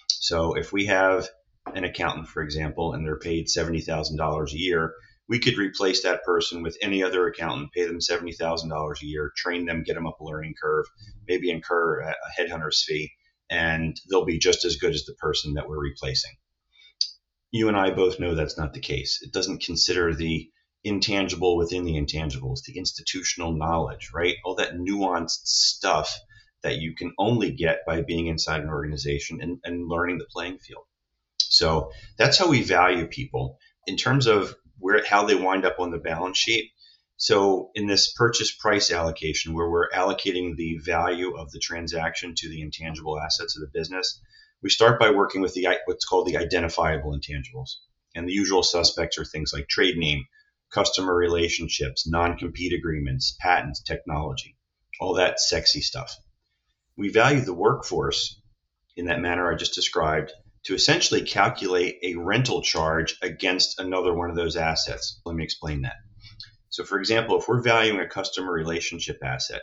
So 0.09 0.55
if 0.57 0.73
we 0.73 0.87
have 0.87 1.29
an 1.75 1.85
accountant, 1.85 2.29
for 2.29 2.43
example, 2.43 2.95
and 2.95 3.05
they're 3.05 3.19
paid 3.19 3.49
$70,000 3.49 4.53
a 4.53 4.59
year, 4.59 4.95
we 5.29 5.39
could 5.39 5.57
replace 5.57 6.03
that 6.03 6.25
person 6.25 6.63
with 6.63 6.77
any 6.83 7.03
other 7.03 7.27
accountant, 7.27 7.73
pay 7.73 7.87
them 7.87 7.99
$70,000 7.99 9.03
a 9.03 9.07
year, 9.07 9.33
train 9.37 9.65
them, 9.65 9.83
get 9.83 9.95
them 9.95 10.07
up 10.07 10.21
a 10.21 10.25
learning 10.25 10.55
curve, 10.61 10.87
maybe 11.27 11.51
incur 11.51 12.01
a 12.01 12.15
headhunter's 12.39 12.85
fee, 12.85 13.13
and 13.51 13.99
they'll 14.11 14.25
be 14.25 14.39
just 14.39 14.65
as 14.65 14.77
good 14.77 14.95
as 14.95 15.05
the 15.05 15.15
person 15.15 15.55
that 15.55 15.69
we're 15.69 15.79
replacing. 15.79 16.33
You 17.51 17.69
and 17.69 17.77
I 17.77 17.91
both 17.91 18.21
know 18.21 18.35
that's 18.35 18.59
not 18.59 18.75
the 18.75 18.81
case. 18.81 19.21
It 19.23 19.33
doesn't 19.33 19.63
consider 19.63 20.15
the 20.15 20.51
intangible 20.83 21.57
within 21.57 21.85
the 21.85 21.95
intangibles, 21.95 22.65
the 22.65 22.77
institutional 22.77 23.53
knowledge, 23.53 24.11
right? 24.13 24.37
All 24.45 24.57
that 24.57 24.75
nuanced 24.75 25.47
stuff 25.47 26.15
that 26.63 26.79
you 26.79 26.95
can 26.95 27.13
only 27.19 27.53
get 27.53 27.87
by 27.87 28.03
being 28.03 28.27
inside 28.27 28.61
an 28.61 28.69
organization 28.69 29.41
and, 29.41 29.59
and 29.65 29.89
learning 29.89 30.19
the 30.19 30.27
playing 30.31 30.59
field. 30.59 30.85
So 31.39 31.93
that's 32.19 32.39
how 32.39 32.49
we 32.49 32.63
value 32.63 33.07
people. 33.07 33.59
In 33.87 33.97
terms 33.97 34.27
of 34.27 34.55
where 34.85 35.03
how 35.03 35.25
they 35.25 35.35
wind 35.35 35.65
up 35.65 35.81
on 35.81 35.91
the 35.91 35.97
balance 35.99 36.37
sheet. 36.37 36.71
So 37.17 37.71
in 37.75 37.87
this 37.87 38.13
purchase 38.13 38.55
price 38.55 38.91
allocation, 38.91 39.55
where 39.55 39.71
we're 39.71 39.89
allocating 39.89 40.57
the 40.57 40.77
value 40.77 41.39
of 41.39 41.51
the 41.53 41.59
transaction 41.59 42.35
to 42.37 42.51
the 42.51 42.61
intangible 42.61 43.19
assets 43.19 43.57
of 43.57 43.63
the 43.63 43.79
business, 43.79 44.21
we 44.63 44.69
start 44.69 45.01
by 45.01 45.11
working 45.11 45.41
with 45.41 45.55
the 45.55 45.69
what's 45.87 46.05
called 46.05 46.27
the 46.27 46.37
identifiable 46.37 47.19
intangibles. 47.19 47.77
And 48.15 48.29
the 48.29 48.35
usual 48.35 48.63
suspects 48.63 49.17
are 49.17 49.25
things 49.25 49.55
like 49.55 49.69
trade 49.69 49.97
name, 49.97 50.27
customer 50.71 51.15
relationships, 51.15 52.07
non-compete 52.07 52.75
agreements, 52.75 53.39
patents, 53.41 53.83
technology, 53.83 54.55
all 55.01 55.15
that 55.15 55.41
sexy 55.41 55.81
stuff. 55.81 56.15
We 56.95 57.09
value 57.09 57.41
the 57.41 57.55
workforce 57.55 58.39
in 58.99 59.07
that 59.07 59.23
manner 59.23 59.51
I 59.51 59.57
just 59.57 59.75
described 59.75 60.35
to 60.65 60.75
essentially 60.75 61.23
calculate 61.23 61.99
a 62.03 62.15
rental 62.15 62.63
charge 62.63 63.17
against 63.23 63.79
another 63.79 64.15
one 64.15 64.31
of 64.31 64.37
those 64.37 64.57
assets. 64.57 65.21
Let 65.25 65.37
me 65.37 65.45
explain 65.45 65.83
that. 65.83 65.97
So, 66.71 66.85
for 66.85 66.99
example, 66.99 67.39
if 67.39 67.47
we're 67.47 67.61
valuing 67.61 68.01
a 68.01 68.09
customer 68.09 68.53
relationship 68.53 69.19
asset, 69.23 69.63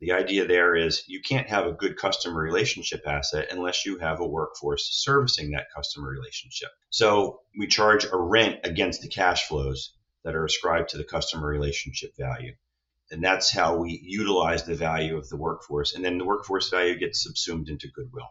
the 0.00 0.12
idea 0.12 0.46
there 0.46 0.74
is 0.74 1.04
you 1.06 1.20
can't 1.20 1.48
have 1.48 1.66
a 1.66 1.72
good 1.72 1.96
customer 1.96 2.42
relationship 2.42 3.06
asset 3.06 3.48
unless 3.50 3.86
you 3.86 3.98
have 3.98 4.20
a 4.20 4.26
workforce 4.26 4.88
servicing 4.90 5.52
that 5.52 5.68
customer 5.74 6.08
relationship. 6.08 6.70
So, 6.90 7.40
we 7.58 7.66
charge 7.66 8.04
a 8.04 8.16
rent 8.16 8.60
against 8.64 9.02
the 9.02 9.08
cash 9.08 9.46
flows 9.46 9.94
that 10.24 10.34
are 10.34 10.44
ascribed 10.44 10.88
to 10.90 10.96
the 10.96 11.04
customer 11.04 11.46
relationship 11.46 12.16
value. 12.18 12.54
And 13.10 13.22
that's 13.22 13.52
how 13.52 13.76
we 13.76 14.00
utilize 14.02 14.64
the 14.64 14.74
value 14.74 15.16
of 15.18 15.28
the 15.28 15.36
workforce. 15.36 15.94
And 15.94 16.04
then 16.04 16.18
the 16.18 16.24
workforce 16.24 16.70
value 16.70 16.98
gets 16.98 17.22
subsumed 17.22 17.68
into 17.68 17.88
goodwill. 17.94 18.30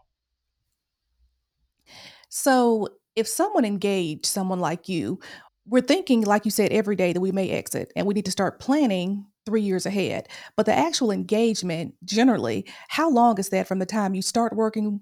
So 2.28 2.88
if 3.16 3.28
someone 3.28 3.64
engaged 3.64 4.26
someone 4.26 4.60
like 4.60 4.88
you, 4.88 5.20
we're 5.66 5.80
thinking, 5.80 6.22
like 6.22 6.44
you 6.44 6.50
said, 6.50 6.72
every 6.72 6.96
day 6.96 7.12
that 7.12 7.20
we 7.20 7.32
may 7.32 7.50
exit 7.50 7.92
and 7.96 8.06
we 8.06 8.14
need 8.14 8.26
to 8.26 8.30
start 8.30 8.60
planning 8.60 9.26
three 9.46 9.62
years 9.62 9.86
ahead. 9.86 10.28
But 10.56 10.66
the 10.66 10.74
actual 10.74 11.10
engagement, 11.10 11.94
generally, 12.04 12.66
how 12.88 13.10
long 13.10 13.38
is 13.38 13.48
that 13.50 13.66
from 13.66 13.78
the 13.78 13.86
time 13.86 14.14
you 14.14 14.22
start 14.22 14.56
working 14.56 15.00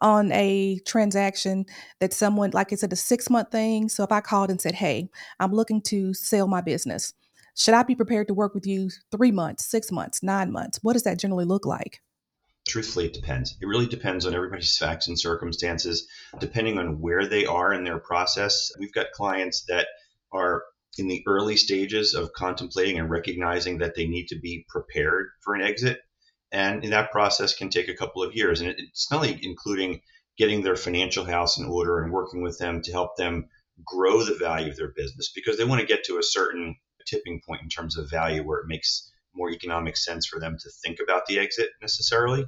on 0.00 0.30
a 0.32 0.78
transaction 0.86 1.64
that 2.00 2.12
someone, 2.12 2.50
like 2.52 2.72
I 2.72 2.76
said, 2.76 2.92
a 2.92 2.96
six 2.96 3.30
month 3.30 3.50
thing? 3.50 3.88
So 3.88 4.04
if 4.04 4.12
I 4.12 4.20
called 4.20 4.50
and 4.50 4.60
said, 4.60 4.74
hey, 4.74 5.08
I'm 5.40 5.52
looking 5.52 5.80
to 5.82 6.14
sell 6.14 6.46
my 6.46 6.60
business, 6.60 7.12
should 7.56 7.74
I 7.74 7.82
be 7.82 7.94
prepared 7.94 8.28
to 8.28 8.34
work 8.34 8.54
with 8.54 8.66
you 8.66 8.90
three 9.10 9.32
months, 9.32 9.64
six 9.64 9.90
months, 9.90 10.22
nine 10.22 10.52
months? 10.52 10.78
What 10.82 10.92
does 10.92 11.04
that 11.04 11.18
generally 11.18 11.46
look 11.46 11.64
like? 11.64 12.00
Truthfully, 12.68 13.06
it 13.06 13.14
depends. 13.14 13.56
It 13.60 13.66
really 13.66 13.86
depends 13.86 14.26
on 14.26 14.34
everybody's 14.34 14.76
facts 14.76 15.06
and 15.06 15.18
circumstances, 15.18 16.08
depending 16.38 16.78
on 16.78 17.00
where 17.00 17.26
they 17.26 17.46
are 17.46 17.72
in 17.72 17.84
their 17.84 18.00
process. 18.00 18.72
We've 18.78 18.92
got 18.92 19.12
clients 19.12 19.64
that 19.68 19.86
are 20.32 20.64
in 20.98 21.06
the 21.08 21.22
early 21.26 21.56
stages 21.56 22.14
of 22.14 22.32
contemplating 22.32 22.98
and 22.98 23.08
recognizing 23.08 23.78
that 23.78 23.94
they 23.94 24.06
need 24.06 24.26
to 24.28 24.38
be 24.40 24.66
prepared 24.68 25.28
for 25.42 25.54
an 25.54 25.62
exit. 25.62 26.00
And 26.50 26.82
that 26.92 27.12
process 27.12 27.54
can 27.54 27.70
take 27.70 27.88
a 27.88 27.96
couple 27.96 28.22
of 28.22 28.34
years. 28.34 28.60
And 28.60 28.70
it's 28.70 29.10
not 29.10 29.18
only 29.18 29.38
including 29.42 30.00
getting 30.36 30.62
their 30.62 30.76
financial 30.76 31.24
house 31.24 31.58
in 31.58 31.66
order 31.66 32.02
and 32.02 32.12
working 32.12 32.42
with 32.42 32.58
them 32.58 32.82
to 32.82 32.92
help 32.92 33.16
them 33.16 33.48
grow 33.84 34.24
the 34.24 34.34
value 34.34 34.70
of 34.70 34.76
their 34.76 34.92
business 34.96 35.30
because 35.34 35.56
they 35.56 35.64
want 35.64 35.80
to 35.80 35.86
get 35.86 36.04
to 36.04 36.18
a 36.18 36.22
certain 36.22 36.76
tipping 37.06 37.40
point 37.46 37.62
in 37.62 37.68
terms 37.68 37.96
of 37.96 38.10
value 38.10 38.42
where 38.42 38.58
it 38.58 38.66
makes 38.66 39.10
more 39.36 39.50
economic 39.50 39.96
sense 39.96 40.26
for 40.26 40.40
them 40.40 40.56
to 40.58 40.70
think 40.82 40.98
about 41.02 41.26
the 41.26 41.38
exit 41.38 41.70
necessarily, 41.80 42.44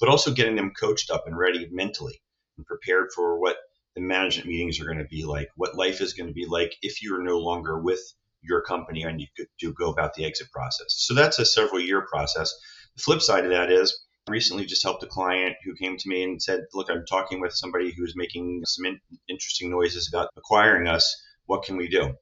but 0.00 0.08
also 0.08 0.32
getting 0.32 0.56
them 0.56 0.72
coached 0.78 1.10
up 1.10 1.24
and 1.26 1.36
ready 1.36 1.68
mentally 1.70 2.20
and 2.56 2.66
prepared 2.66 3.08
for 3.14 3.40
what 3.40 3.56
the 3.94 4.00
management 4.00 4.48
meetings 4.48 4.80
are 4.80 4.84
going 4.86 4.98
to 4.98 5.04
be 5.04 5.24
like, 5.24 5.48
what 5.56 5.76
life 5.76 6.00
is 6.00 6.14
going 6.14 6.28
to 6.28 6.34
be 6.34 6.46
like 6.46 6.74
if 6.82 7.02
you're 7.02 7.22
no 7.22 7.38
longer 7.38 7.80
with 7.80 8.00
your 8.42 8.62
company 8.62 9.02
and 9.02 9.20
you 9.20 9.26
do 9.58 9.72
go 9.72 9.90
about 9.90 10.14
the 10.14 10.24
exit 10.24 10.50
process. 10.52 10.86
So 10.88 11.14
that's 11.14 11.38
a 11.38 11.44
several 11.44 11.80
year 11.80 12.06
process. 12.10 12.52
The 12.96 13.02
flip 13.02 13.20
side 13.20 13.44
of 13.44 13.50
that 13.50 13.70
is 13.70 14.06
recently 14.28 14.64
just 14.64 14.82
helped 14.82 15.02
a 15.02 15.06
client 15.06 15.56
who 15.64 15.74
came 15.74 15.96
to 15.96 16.08
me 16.08 16.22
and 16.22 16.42
said, 16.42 16.60
Look, 16.72 16.88
I'm 16.90 17.04
talking 17.06 17.40
with 17.40 17.52
somebody 17.52 17.92
who's 17.92 18.14
making 18.16 18.62
some 18.64 18.86
in- 18.86 19.00
interesting 19.28 19.70
noises 19.70 20.08
about 20.08 20.30
acquiring 20.36 20.88
us. 20.88 21.22
What 21.46 21.64
can 21.64 21.76
we 21.76 21.88
do? 21.88 22.14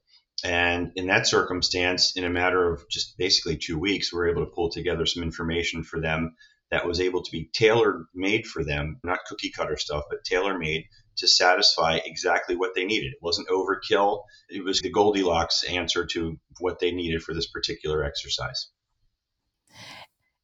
And 0.43 0.91
in 0.95 1.07
that 1.07 1.27
circumstance, 1.27 2.15
in 2.15 2.23
a 2.23 2.29
matter 2.29 2.71
of 2.71 2.87
just 2.89 3.17
basically 3.17 3.57
two 3.57 3.77
weeks, 3.77 4.11
we 4.11 4.19
were 4.19 4.29
able 4.29 4.45
to 4.45 4.51
pull 4.51 4.69
together 4.69 5.05
some 5.05 5.23
information 5.23 5.83
for 5.83 5.99
them 5.99 6.35
that 6.71 6.87
was 6.87 6.99
able 6.99 7.23
to 7.23 7.31
be 7.31 7.49
tailor 7.51 8.05
made 8.13 8.45
for 8.45 8.63
them, 8.63 8.99
not 9.03 9.19
cookie 9.27 9.51
cutter 9.51 9.77
stuff, 9.77 10.03
but 10.09 10.23
tailor 10.23 10.57
made 10.57 10.85
to 11.17 11.27
satisfy 11.27 11.99
exactly 12.05 12.55
what 12.55 12.75
they 12.75 12.85
needed. 12.85 13.11
It 13.11 13.19
wasn't 13.21 13.49
overkill. 13.49 14.23
It 14.49 14.63
was 14.63 14.79
the 14.79 14.91
Goldilocks 14.91 15.63
answer 15.63 16.05
to 16.05 16.37
what 16.59 16.79
they 16.79 16.91
needed 16.91 17.23
for 17.23 17.33
this 17.33 17.47
particular 17.47 18.03
exercise. 18.03 18.69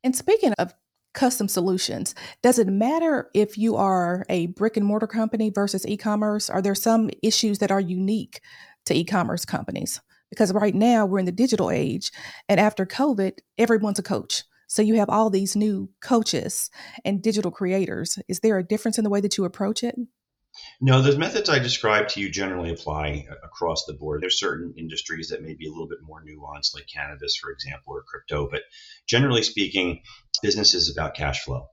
And 0.03 0.15
speaking 0.15 0.53
of 0.53 0.73
custom 1.13 1.47
solutions, 1.47 2.13
does 2.41 2.59
it 2.59 2.67
matter 2.67 3.29
if 3.33 3.57
you 3.57 3.75
are 3.77 4.25
a 4.29 4.47
brick 4.47 4.77
and 4.77 4.85
mortar 4.85 5.07
company 5.07 5.49
versus 5.49 5.87
e 5.87 5.95
commerce? 5.95 6.49
Are 6.49 6.61
there 6.61 6.75
some 6.75 7.09
issues 7.23 7.59
that 7.59 7.71
are 7.71 7.79
unique 7.79 8.41
to 8.85 8.93
e 8.93 9.03
commerce 9.03 9.45
companies? 9.45 10.01
Because 10.29 10.53
right 10.53 10.75
now 10.75 11.05
we're 11.05 11.19
in 11.19 11.25
the 11.25 11.31
digital 11.31 11.69
age, 11.69 12.11
and 12.49 12.59
after 12.59 12.85
COVID, 12.85 13.39
everyone's 13.57 13.99
a 13.99 14.03
coach. 14.03 14.43
So 14.67 14.81
you 14.81 14.95
have 14.95 15.09
all 15.09 15.29
these 15.29 15.55
new 15.55 15.89
coaches 16.01 16.69
and 17.03 17.21
digital 17.21 17.51
creators. 17.51 18.17
Is 18.27 18.39
there 18.39 18.57
a 18.57 18.63
difference 18.63 18.97
in 18.97 19.03
the 19.03 19.09
way 19.09 19.21
that 19.21 19.37
you 19.37 19.45
approach 19.45 19.83
it? 19.83 19.95
No, 20.81 21.01
the 21.01 21.17
methods 21.17 21.49
I 21.49 21.59
described 21.59 22.11
to 22.11 22.21
you 22.21 22.29
generally 22.29 22.71
apply 22.71 23.27
uh, 23.29 23.35
across 23.43 23.85
the 23.85 23.93
board. 23.93 24.21
There's 24.21 24.39
certain 24.39 24.73
industries 24.77 25.29
that 25.29 25.41
may 25.41 25.53
be 25.53 25.67
a 25.67 25.69
little 25.69 25.87
bit 25.87 25.99
more 26.01 26.23
nuanced, 26.23 26.73
like 26.73 26.87
cannabis, 26.87 27.35
for 27.35 27.51
example, 27.51 27.93
or 27.93 28.03
crypto. 28.03 28.49
But 28.49 28.61
generally 29.07 29.43
speaking, 29.43 30.01
business 30.41 30.73
is 30.73 30.89
about 30.89 31.15
cash 31.15 31.43
flow. 31.43 31.67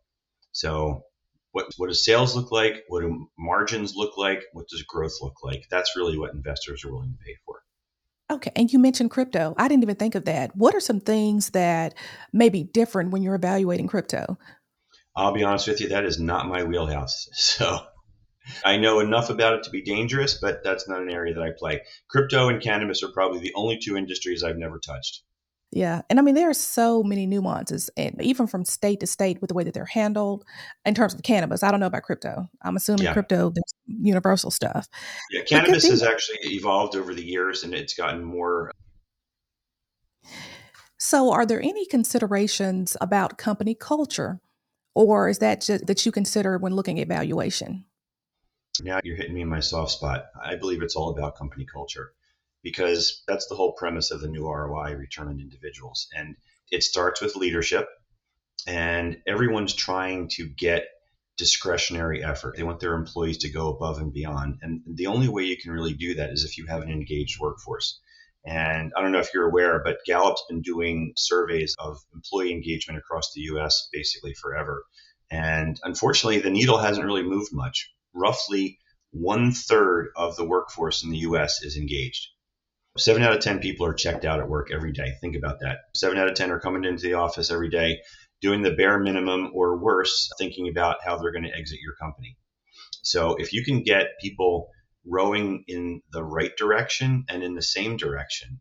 So, 0.51 1.05
what, 1.53 1.67
what 1.77 1.89
does 1.89 2.05
sales 2.05 2.35
look 2.35 2.51
like? 2.51 2.83
What 2.89 3.01
do 3.01 3.29
margins 3.39 3.95
look 3.95 4.17
like? 4.17 4.43
What 4.53 4.67
does 4.69 4.83
growth 4.83 5.15
look 5.21 5.43
like? 5.43 5.67
That's 5.71 5.97
really 5.97 6.19
what 6.19 6.35
investors 6.35 6.85
are 6.85 6.93
willing 6.93 7.13
to 7.13 7.25
pay 7.25 7.37
for. 7.47 7.63
Okay. 8.31 8.53
And 8.57 8.73
you 8.73 8.79
mentioned 8.79 9.11
crypto. 9.11 9.55
I 9.59 9.69
didn't 9.69 9.83
even 9.83 9.97
think 9.97 10.15
of 10.15 10.25
that. 10.25 10.57
What 10.57 10.75
are 10.75 10.81
some 10.81 11.01
things 11.01 11.51
that 11.51 11.95
may 12.33 12.49
be 12.49 12.65
different 12.65 13.11
when 13.11 13.23
you're 13.23 13.35
evaluating 13.35 13.87
crypto? 13.87 14.39
I'll 15.15 15.33
be 15.35 15.45
honest 15.45 15.69
with 15.69 15.81
you, 15.83 15.91
that 15.91 16.07
is 16.07 16.19
not 16.19 16.49
my 16.49 16.65
wheelhouse. 16.65 17.29
So 17.35 17.81
I 18.65 18.77
know 18.77 18.99
enough 19.01 19.31
about 19.31 19.55
it 19.55 19.63
to 19.65 19.71
be 19.71 19.83
dangerous, 19.83 20.39
but 20.41 20.65
that's 20.65 20.89
not 20.89 21.03
an 21.03 21.11
area 21.11 21.35
that 21.35 21.43
I 21.43 21.51
play. 21.57 21.83
Crypto 22.09 22.49
and 22.49 22.63
cannabis 22.63 23.03
are 23.03 23.13
probably 23.13 23.41
the 23.41 23.53
only 23.55 23.79
two 23.79 23.97
industries 23.97 24.43
I've 24.43 24.57
never 24.57 24.81
touched. 24.81 25.23
Yeah. 25.73 26.03
And 26.11 26.19
I 26.19 26.23
mean, 26.23 26.35
there 26.35 26.51
are 26.51 26.55
so 26.55 27.03
many 27.03 27.27
nuances, 27.27 27.89
and 27.97 28.21
even 28.21 28.47
from 28.47 28.65
state 28.67 29.01
to 29.01 29.07
state 29.07 29.41
with 29.41 29.49
the 29.49 29.55
way 29.55 29.65
that 29.65 29.73
they're 29.73 29.87
handled 29.87 30.45
in 30.85 30.95
terms 30.95 31.15
of 31.15 31.23
cannabis. 31.23 31.63
I 31.63 31.71
don't 31.71 31.81
know 31.81 31.87
about 31.87 32.03
crypto. 32.03 32.47
I'm 32.61 32.77
assuming 32.77 33.05
yeah. 33.05 33.15
crypto, 33.15 33.51
there's 33.51 33.75
universal 33.87 34.51
stuff. 34.51 34.87
Yeah. 35.31 35.43
Cannabis 35.45 35.89
has 35.89 36.03
actually 36.03 36.41
evolved 36.45 36.95
over 36.95 37.15
the 37.15 37.25
years 37.25 37.65
and 37.65 37.73
it's 37.73 37.95
gotten 37.95 38.23
more. 38.23 38.71
So, 40.99 41.33
are 41.33 41.47
there 41.47 41.61
any 41.61 41.87
considerations 41.87 42.97
about 43.01 43.39
company 43.39 43.75
culture, 43.75 44.41
or 44.95 45.29
is 45.29 45.39
that 45.39 45.63
just 45.63 45.87
that 45.87 46.05
you 46.05 46.13
consider 46.13 46.59
when 46.59 46.77
looking 46.77 47.01
at 47.01 47.09
valuation? 47.09 47.87
Now 48.83 49.01
you're 49.03 49.17
hitting 49.17 49.35
me 49.35 49.41
in 49.41 49.49
my 49.49 49.61
soft 49.61 49.93
spot. 49.93 50.27
I 50.41 50.55
believe 50.55 50.83
it's 50.83 50.97
all 50.97 51.11
about 51.11 51.37
company 51.37 51.65
culture 51.65 52.13
because 52.63 53.23
that's 53.27 53.47
the 53.49 53.55
whole 53.55 53.73
premise 53.73 54.11
of 54.11 54.21
the 54.21 54.29
new 54.29 54.47
ROI 54.47 54.95
return 54.95 55.29
on 55.29 55.41
individuals. 55.41 56.09
And 56.15 56.37
it 56.71 56.83
starts 56.83 57.21
with 57.21 57.37
leadership, 57.37 57.89
and 58.67 59.19
everyone's 59.27 59.75
trying 59.75 60.29
to 60.37 60.49
get 60.49 60.87
discretionary 61.37 62.23
effort. 62.23 62.57
They 62.57 62.63
want 62.63 62.81
their 62.81 62.95
employees 62.95 63.39
to 63.39 63.51
go 63.51 63.69
above 63.69 63.99
and 63.99 64.13
beyond. 64.13 64.59
And 64.63 64.83
the 64.87 65.07
only 65.07 65.29
way 65.29 65.45
you 65.45 65.57
can 65.57 65.73
really 65.73 65.95
do 65.95 66.15
that 66.15 66.31
is 66.31 66.45
if 66.45 66.59
you 66.59 66.67
have 66.67 66.83
an 66.83 66.91
engaged 66.91 67.41
workforce. 67.41 68.01
And 68.45 68.93
I 68.97 69.03
don't 69.03 69.13
know 69.13 69.21
if 69.21 69.33
you're 69.33 69.49
aware, 69.49 69.81
but 69.83 69.99
Gallup's 70.05 70.45
been 70.49 70.63
doing 70.63 71.13
surveys 71.17 71.75
of 71.79 71.99
employee 72.15 72.53
engagement 72.53 72.99
across 72.99 73.33
the 73.33 73.43
US 73.53 73.89
basically 73.93 74.35
forever. 74.35 74.85
And 75.31 75.79
unfortunately, 75.83 76.41
the 76.41 76.51
needle 76.51 76.79
hasn't 76.79 77.07
really 77.07 77.23
moved 77.23 77.53
much. 77.53 77.91
Roughly 78.13 78.79
one 79.13 79.53
third 79.53 80.09
of 80.17 80.37
the 80.37 80.45
workforce 80.45 81.05
in 81.05 81.11
the 81.11 81.19
US 81.19 81.63
is 81.63 81.77
engaged. 81.77 82.29
Seven 82.99 83.23
out 83.23 83.33
of 83.33 83.41
10 83.41 83.61
people 83.61 83.87
are 83.87 83.95
checked 83.95 84.27
out 84.27 84.41
at 84.41 84.49
work 84.51 84.71
every 84.71 84.93
day. 84.93 85.13
Think 85.21 85.35
about 85.35 85.61
that. 85.61 85.79
Seven 85.95 86.19
out 86.19 86.29
of 86.29 86.35
10 86.35 86.51
are 86.51 86.61
coming 86.61 86.85
into 86.85 87.03
the 87.03 87.15
office 87.15 87.51
every 87.51 87.71
day, 87.71 88.03
doing 88.43 88.61
the 88.61 88.75
bare 88.75 88.99
minimum 88.99 89.51
or 89.55 89.79
worse, 89.79 90.31
thinking 90.37 90.69
about 90.69 90.99
how 91.03 91.17
they're 91.17 91.33
going 91.33 91.45
to 91.45 91.57
exit 91.57 91.79
your 91.81 91.95
company. 91.95 92.37
So 93.01 93.37
if 93.37 93.55
you 93.55 93.65
can 93.65 93.83
get 93.83 94.19
people 94.21 94.69
rowing 95.07 95.65
in 95.69 96.03
the 96.13 96.23
right 96.23 96.55
direction 96.57 97.25
and 97.31 97.43
in 97.43 97.55
the 97.55 97.63
same 97.63 97.97
direction, 97.97 98.61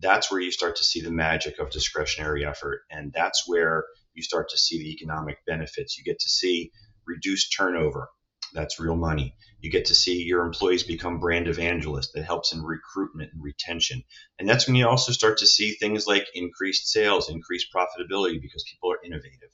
that's 0.00 0.32
where 0.32 0.40
you 0.40 0.50
start 0.50 0.76
to 0.76 0.84
see 0.84 1.00
the 1.00 1.12
magic 1.12 1.60
of 1.60 1.70
discretionary 1.70 2.44
effort. 2.44 2.80
And 2.90 3.12
that's 3.12 3.44
where 3.46 3.84
you 4.14 4.24
start 4.24 4.48
to 4.48 4.58
see 4.58 4.78
the 4.78 4.90
economic 4.92 5.38
benefits. 5.46 5.96
You 5.96 6.02
get 6.02 6.18
to 6.18 6.28
see 6.28 6.72
reduced 7.06 7.54
turnover. 7.56 8.08
That's 8.54 8.78
real 8.78 8.96
money. 8.96 9.34
You 9.60 9.70
get 9.70 9.86
to 9.86 9.94
see 9.94 10.22
your 10.22 10.46
employees 10.46 10.84
become 10.84 11.18
brand 11.18 11.48
evangelists. 11.48 12.12
That 12.14 12.24
helps 12.24 12.52
in 12.52 12.62
recruitment 12.62 13.32
and 13.32 13.42
retention. 13.42 14.04
And 14.38 14.48
that's 14.48 14.66
when 14.66 14.76
you 14.76 14.88
also 14.88 15.12
start 15.12 15.38
to 15.38 15.46
see 15.46 15.72
things 15.72 16.06
like 16.06 16.26
increased 16.34 16.88
sales, 16.88 17.28
increased 17.28 17.72
profitability 17.74 18.40
because 18.40 18.64
people 18.70 18.92
are 18.92 19.04
innovative. 19.04 19.50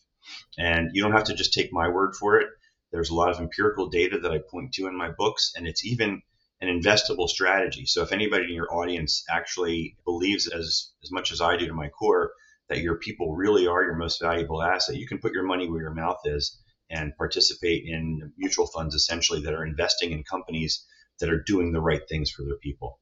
And 0.59 0.91
you 0.93 1.03
don't 1.03 1.13
have 1.13 1.25
to 1.25 1.35
just 1.35 1.55
take 1.55 1.73
my 1.73 1.89
word 1.89 2.15
for 2.15 2.41
it. 2.41 2.49
There's 2.93 3.11
a 3.11 3.15
lot 3.15 3.31
of 3.31 3.41
empirical 3.41 3.89
data 3.89 4.19
that 4.19 4.33
I 4.33 4.39
point 4.39 4.75
to 4.75 4.87
in 4.87 4.97
my 4.97 5.11
books, 5.11 5.53
and 5.57 5.67
it's 5.67 5.87
even 5.87 6.23
an 6.61 6.69
investable 6.69 7.29
strategy. 7.29 7.87
So 7.87 8.03
if 8.03 8.13
anybody 8.13 8.45
in 8.45 8.55
your 8.55 8.75
audience 8.75 9.25
actually 9.31 9.97
believes 10.05 10.47
as 10.47 10.91
as 11.03 11.11
much 11.11 11.33
as 11.33 11.41
I 11.41 11.57
do 11.57 11.67
to 11.69 11.75
my 11.75 11.89
core 11.89 12.33
that 12.69 12.81
your 12.81 12.97
people 12.97 13.35
really 13.35 13.67
are 13.67 13.83
your 13.83 13.97
most 13.97 14.21
valuable 14.21 14.63
asset, 14.63 14.97
you 14.97 15.07
can 15.07 15.19
put 15.19 15.33
your 15.33 15.45
money 15.45 15.69
where 15.69 15.81
your 15.81 15.95
mouth 15.95 16.21
is 16.25 16.60
and 16.90 17.16
participate 17.16 17.85
in 17.87 18.33
mutual 18.37 18.66
funds 18.66 18.94
essentially 18.94 19.40
that 19.42 19.55
are 19.55 19.64
investing 19.64 20.12
in 20.12 20.24
companies 20.24 20.85
that 21.20 21.31
are 21.31 21.42
doing 21.42 21.72
the 21.72 21.81
right 21.81 22.03
things 22.09 22.31
for 22.31 22.42
their 22.42 22.57
people. 22.62 22.98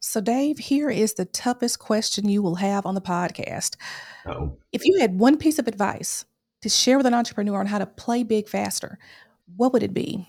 So, 0.00 0.20
Dave, 0.20 0.58
here 0.58 0.90
is 0.90 1.14
the 1.14 1.24
toughest 1.24 1.80
question 1.80 2.28
you 2.28 2.40
will 2.40 2.56
have 2.56 2.86
on 2.86 2.94
the 2.94 3.00
podcast. 3.00 3.76
Uh-oh. 4.24 4.56
If 4.72 4.84
you 4.84 4.98
had 5.00 5.18
one 5.18 5.36
piece 5.36 5.58
of 5.58 5.66
advice 5.66 6.24
to 6.62 6.68
share 6.68 6.96
with 6.96 7.06
an 7.06 7.14
entrepreneur 7.14 7.58
on 7.58 7.66
how 7.66 7.78
to 7.78 7.86
play 7.86 8.22
big 8.22 8.48
faster, 8.48 8.98
what 9.56 9.72
would 9.72 9.82
it 9.82 9.92
be? 9.92 10.28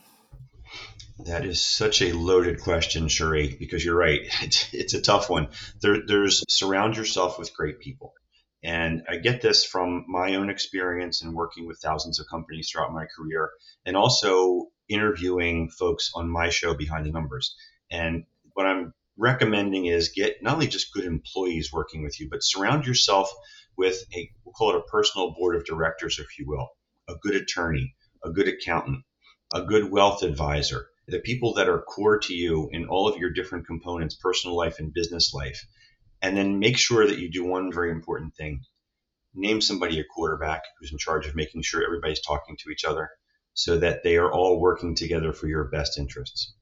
That 1.25 1.45
is 1.45 1.61
such 1.61 2.01
a 2.01 2.13
loaded 2.13 2.61
question, 2.61 3.09
Scherrie, 3.09 3.55
because 3.59 3.83
you're 3.83 3.95
right. 3.95 4.21
It's, 4.41 4.67
it's 4.73 4.93
a 4.93 5.01
tough 5.01 5.29
one. 5.29 5.49
There, 5.81 5.97
there's 6.05 6.43
surround 6.49 6.97
yourself 6.97 7.37
with 7.37 7.53
great 7.53 7.79
people. 7.79 8.13
And 8.63 9.03
I 9.09 9.17
get 9.17 9.41
this 9.41 9.63
from 9.63 10.05
my 10.07 10.35
own 10.35 10.49
experience 10.49 11.21
in 11.21 11.33
working 11.33 11.65
with 11.65 11.79
thousands 11.79 12.19
of 12.19 12.27
companies 12.29 12.69
throughout 12.69 12.93
my 12.93 13.05
career 13.15 13.51
and 13.85 13.95
also 13.95 14.67
interviewing 14.89 15.69
folks 15.69 16.11
on 16.13 16.29
my 16.29 16.49
show 16.49 16.73
Behind 16.73 17.05
the 17.05 17.11
Numbers. 17.11 17.55
And 17.89 18.25
what 18.53 18.65
I'm 18.65 18.93
recommending 19.17 19.85
is 19.85 20.09
get 20.09 20.41
not 20.41 20.55
only 20.55 20.67
just 20.67 20.93
good 20.93 21.05
employees 21.05 21.71
working 21.71 22.03
with 22.03 22.19
you, 22.19 22.27
but 22.29 22.43
surround 22.43 22.85
yourself 22.85 23.31
with 23.77 24.03
a, 24.13 24.29
we'll 24.43 24.53
call 24.53 24.71
it 24.71 24.75
a 24.75 24.91
personal 24.91 25.33
board 25.33 25.55
of 25.55 25.65
directors, 25.65 26.19
if 26.19 26.37
you 26.37 26.45
will, 26.47 26.69
a 27.07 27.15
good 27.21 27.35
attorney, 27.35 27.95
a 28.23 28.29
good 28.29 28.47
accountant, 28.47 29.03
a 29.53 29.61
good 29.61 29.89
wealth 29.89 30.21
advisor, 30.21 30.87
the 31.07 31.19
people 31.19 31.53
that 31.53 31.69
are 31.69 31.81
core 31.81 32.19
to 32.19 32.33
you 32.33 32.69
in 32.71 32.87
all 32.87 33.07
of 33.07 33.17
your 33.17 33.31
different 33.31 33.65
components, 33.65 34.15
personal 34.15 34.55
life 34.55 34.79
and 34.79 34.93
business 34.93 35.33
life. 35.33 35.65
And 36.21 36.35
then 36.35 36.59
make 36.59 36.77
sure 36.77 37.07
that 37.07 37.19
you 37.19 37.31
do 37.31 37.45
one 37.45 37.71
very 37.71 37.91
important 37.91 38.35
thing 38.35 38.61
name 39.35 39.61
somebody 39.61 39.99
a 39.99 40.03
quarterback 40.03 40.63
who's 40.79 40.91
in 40.91 40.97
charge 40.97 41.27
of 41.27 41.35
making 41.35 41.61
sure 41.61 41.83
everybody's 41.83 42.21
talking 42.21 42.57
to 42.57 42.71
each 42.71 42.83
other 42.83 43.09
so 43.53 43.77
that 43.77 44.03
they 44.03 44.17
are 44.17 44.31
all 44.31 44.59
working 44.59 44.95
together 44.95 45.33
for 45.33 45.47
your 45.47 45.65
best 45.65 45.97
interests. 45.97 46.53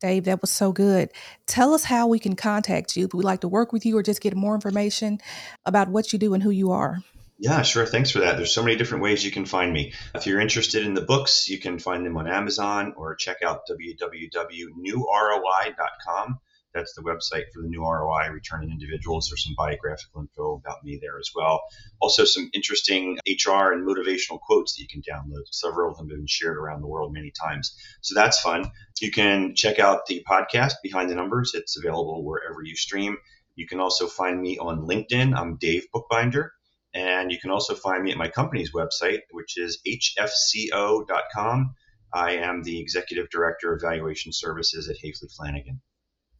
Dave, 0.00 0.24
that 0.24 0.40
was 0.40 0.50
so 0.50 0.72
good. 0.72 1.10
Tell 1.46 1.72
us 1.72 1.84
how 1.84 2.08
we 2.08 2.18
can 2.18 2.34
contact 2.36 2.96
you 2.96 3.06
if 3.06 3.14
we'd 3.14 3.24
like 3.24 3.42
to 3.42 3.48
work 3.48 3.72
with 3.72 3.86
you 3.86 3.96
or 3.96 4.02
just 4.02 4.20
get 4.20 4.36
more 4.36 4.54
information 4.54 5.18
about 5.64 5.88
what 5.88 6.12
you 6.12 6.18
do 6.18 6.34
and 6.34 6.42
who 6.42 6.50
you 6.50 6.72
are. 6.72 6.98
Yeah, 7.38 7.62
sure. 7.62 7.86
Thanks 7.86 8.10
for 8.10 8.18
that. 8.20 8.36
There's 8.36 8.54
so 8.54 8.62
many 8.62 8.76
different 8.76 9.02
ways 9.02 9.24
you 9.24 9.30
can 9.30 9.46
find 9.46 9.72
me. 9.72 9.94
If 10.14 10.26
you're 10.26 10.40
interested 10.40 10.86
in 10.86 10.94
the 10.94 11.00
books, 11.00 11.48
you 11.48 11.58
can 11.58 11.78
find 11.78 12.04
them 12.06 12.16
on 12.16 12.28
Amazon 12.28 12.94
or 12.96 13.16
check 13.16 13.38
out 13.42 13.62
www.newroi.com. 13.68 16.38
That's 16.74 16.94
the 16.94 17.02
website 17.02 17.44
for 17.54 17.62
the 17.62 17.68
new 17.68 17.82
ROI, 17.82 18.30
Return 18.32 18.64
on 18.64 18.70
Individuals. 18.70 19.28
There's 19.28 19.44
some 19.44 19.54
biographical 19.56 20.22
info 20.22 20.56
about 20.56 20.82
me 20.82 20.98
there 21.00 21.18
as 21.20 21.30
well. 21.32 21.62
Also, 22.00 22.24
some 22.24 22.50
interesting 22.52 23.16
HR 23.26 23.72
and 23.72 23.86
motivational 23.86 24.40
quotes 24.40 24.74
that 24.74 24.82
you 24.82 24.88
can 24.88 25.00
download. 25.00 25.44
Several 25.52 25.92
of 25.92 25.96
them 25.96 26.10
have 26.10 26.18
been 26.18 26.26
shared 26.26 26.56
around 26.56 26.80
the 26.80 26.88
world 26.88 27.12
many 27.12 27.30
times. 27.30 27.76
So 28.00 28.16
that's 28.16 28.40
fun. 28.40 28.72
You 29.00 29.12
can 29.12 29.54
check 29.54 29.78
out 29.78 30.06
the 30.06 30.24
podcast 30.28 30.74
Behind 30.82 31.08
the 31.08 31.14
Numbers. 31.14 31.52
It's 31.54 31.78
available 31.78 32.24
wherever 32.24 32.62
you 32.64 32.74
stream. 32.74 33.18
You 33.54 33.68
can 33.68 33.78
also 33.78 34.08
find 34.08 34.40
me 34.40 34.58
on 34.58 34.86
LinkedIn. 34.88 35.36
I'm 35.36 35.56
Dave 35.56 35.86
Bookbinder. 35.92 36.52
And 36.92 37.30
you 37.30 37.38
can 37.38 37.50
also 37.50 37.74
find 37.74 38.02
me 38.02 38.10
at 38.10 38.18
my 38.18 38.28
company's 38.28 38.72
website, 38.72 39.20
which 39.30 39.58
is 39.58 39.80
hfco.com. 39.86 41.74
I 42.12 42.32
am 42.32 42.62
the 42.62 42.80
Executive 42.80 43.30
Director 43.30 43.72
of 43.72 43.80
Valuation 43.80 44.32
Services 44.32 44.88
at 44.88 44.96
Hafele 44.96 45.32
Flanagan. 45.36 45.80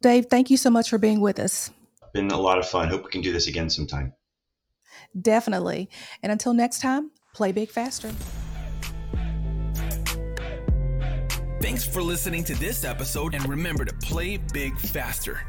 Dave, 0.05 0.27
thank 0.27 0.51
you 0.51 0.57
so 0.57 0.69
much 0.69 0.91
for 0.91 0.99
being 0.99 1.19
with 1.19 1.39
us. 1.39 1.71
Been 2.13 2.29
a 2.29 2.39
lot 2.39 2.59
of 2.59 2.67
fun. 2.67 2.89
Hope 2.89 3.05
we 3.05 3.09
can 3.09 3.21
do 3.21 3.33
this 3.33 3.47
again 3.47 3.71
sometime. 3.71 4.13
Definitely. 5.19 5.89
And 6.21 6.31
until 6.31 6.53
next 6.53 6.79
time, 6.79 7.09
play 7.33 7.51
big 7.51 7.71
faster. 7.71 8.11
Thanks 11.59 11.83
for 11.87 12.03
listening 12.03 12.43
to 12.43 12.53
this 12.53 12.85
episode 12.85 13.33
and 13.33 13.49
remember 13.49 13.83
to 13.83 13.95
play 14.03 14.37
big 14.53 14.77
faster. 14.77 15.41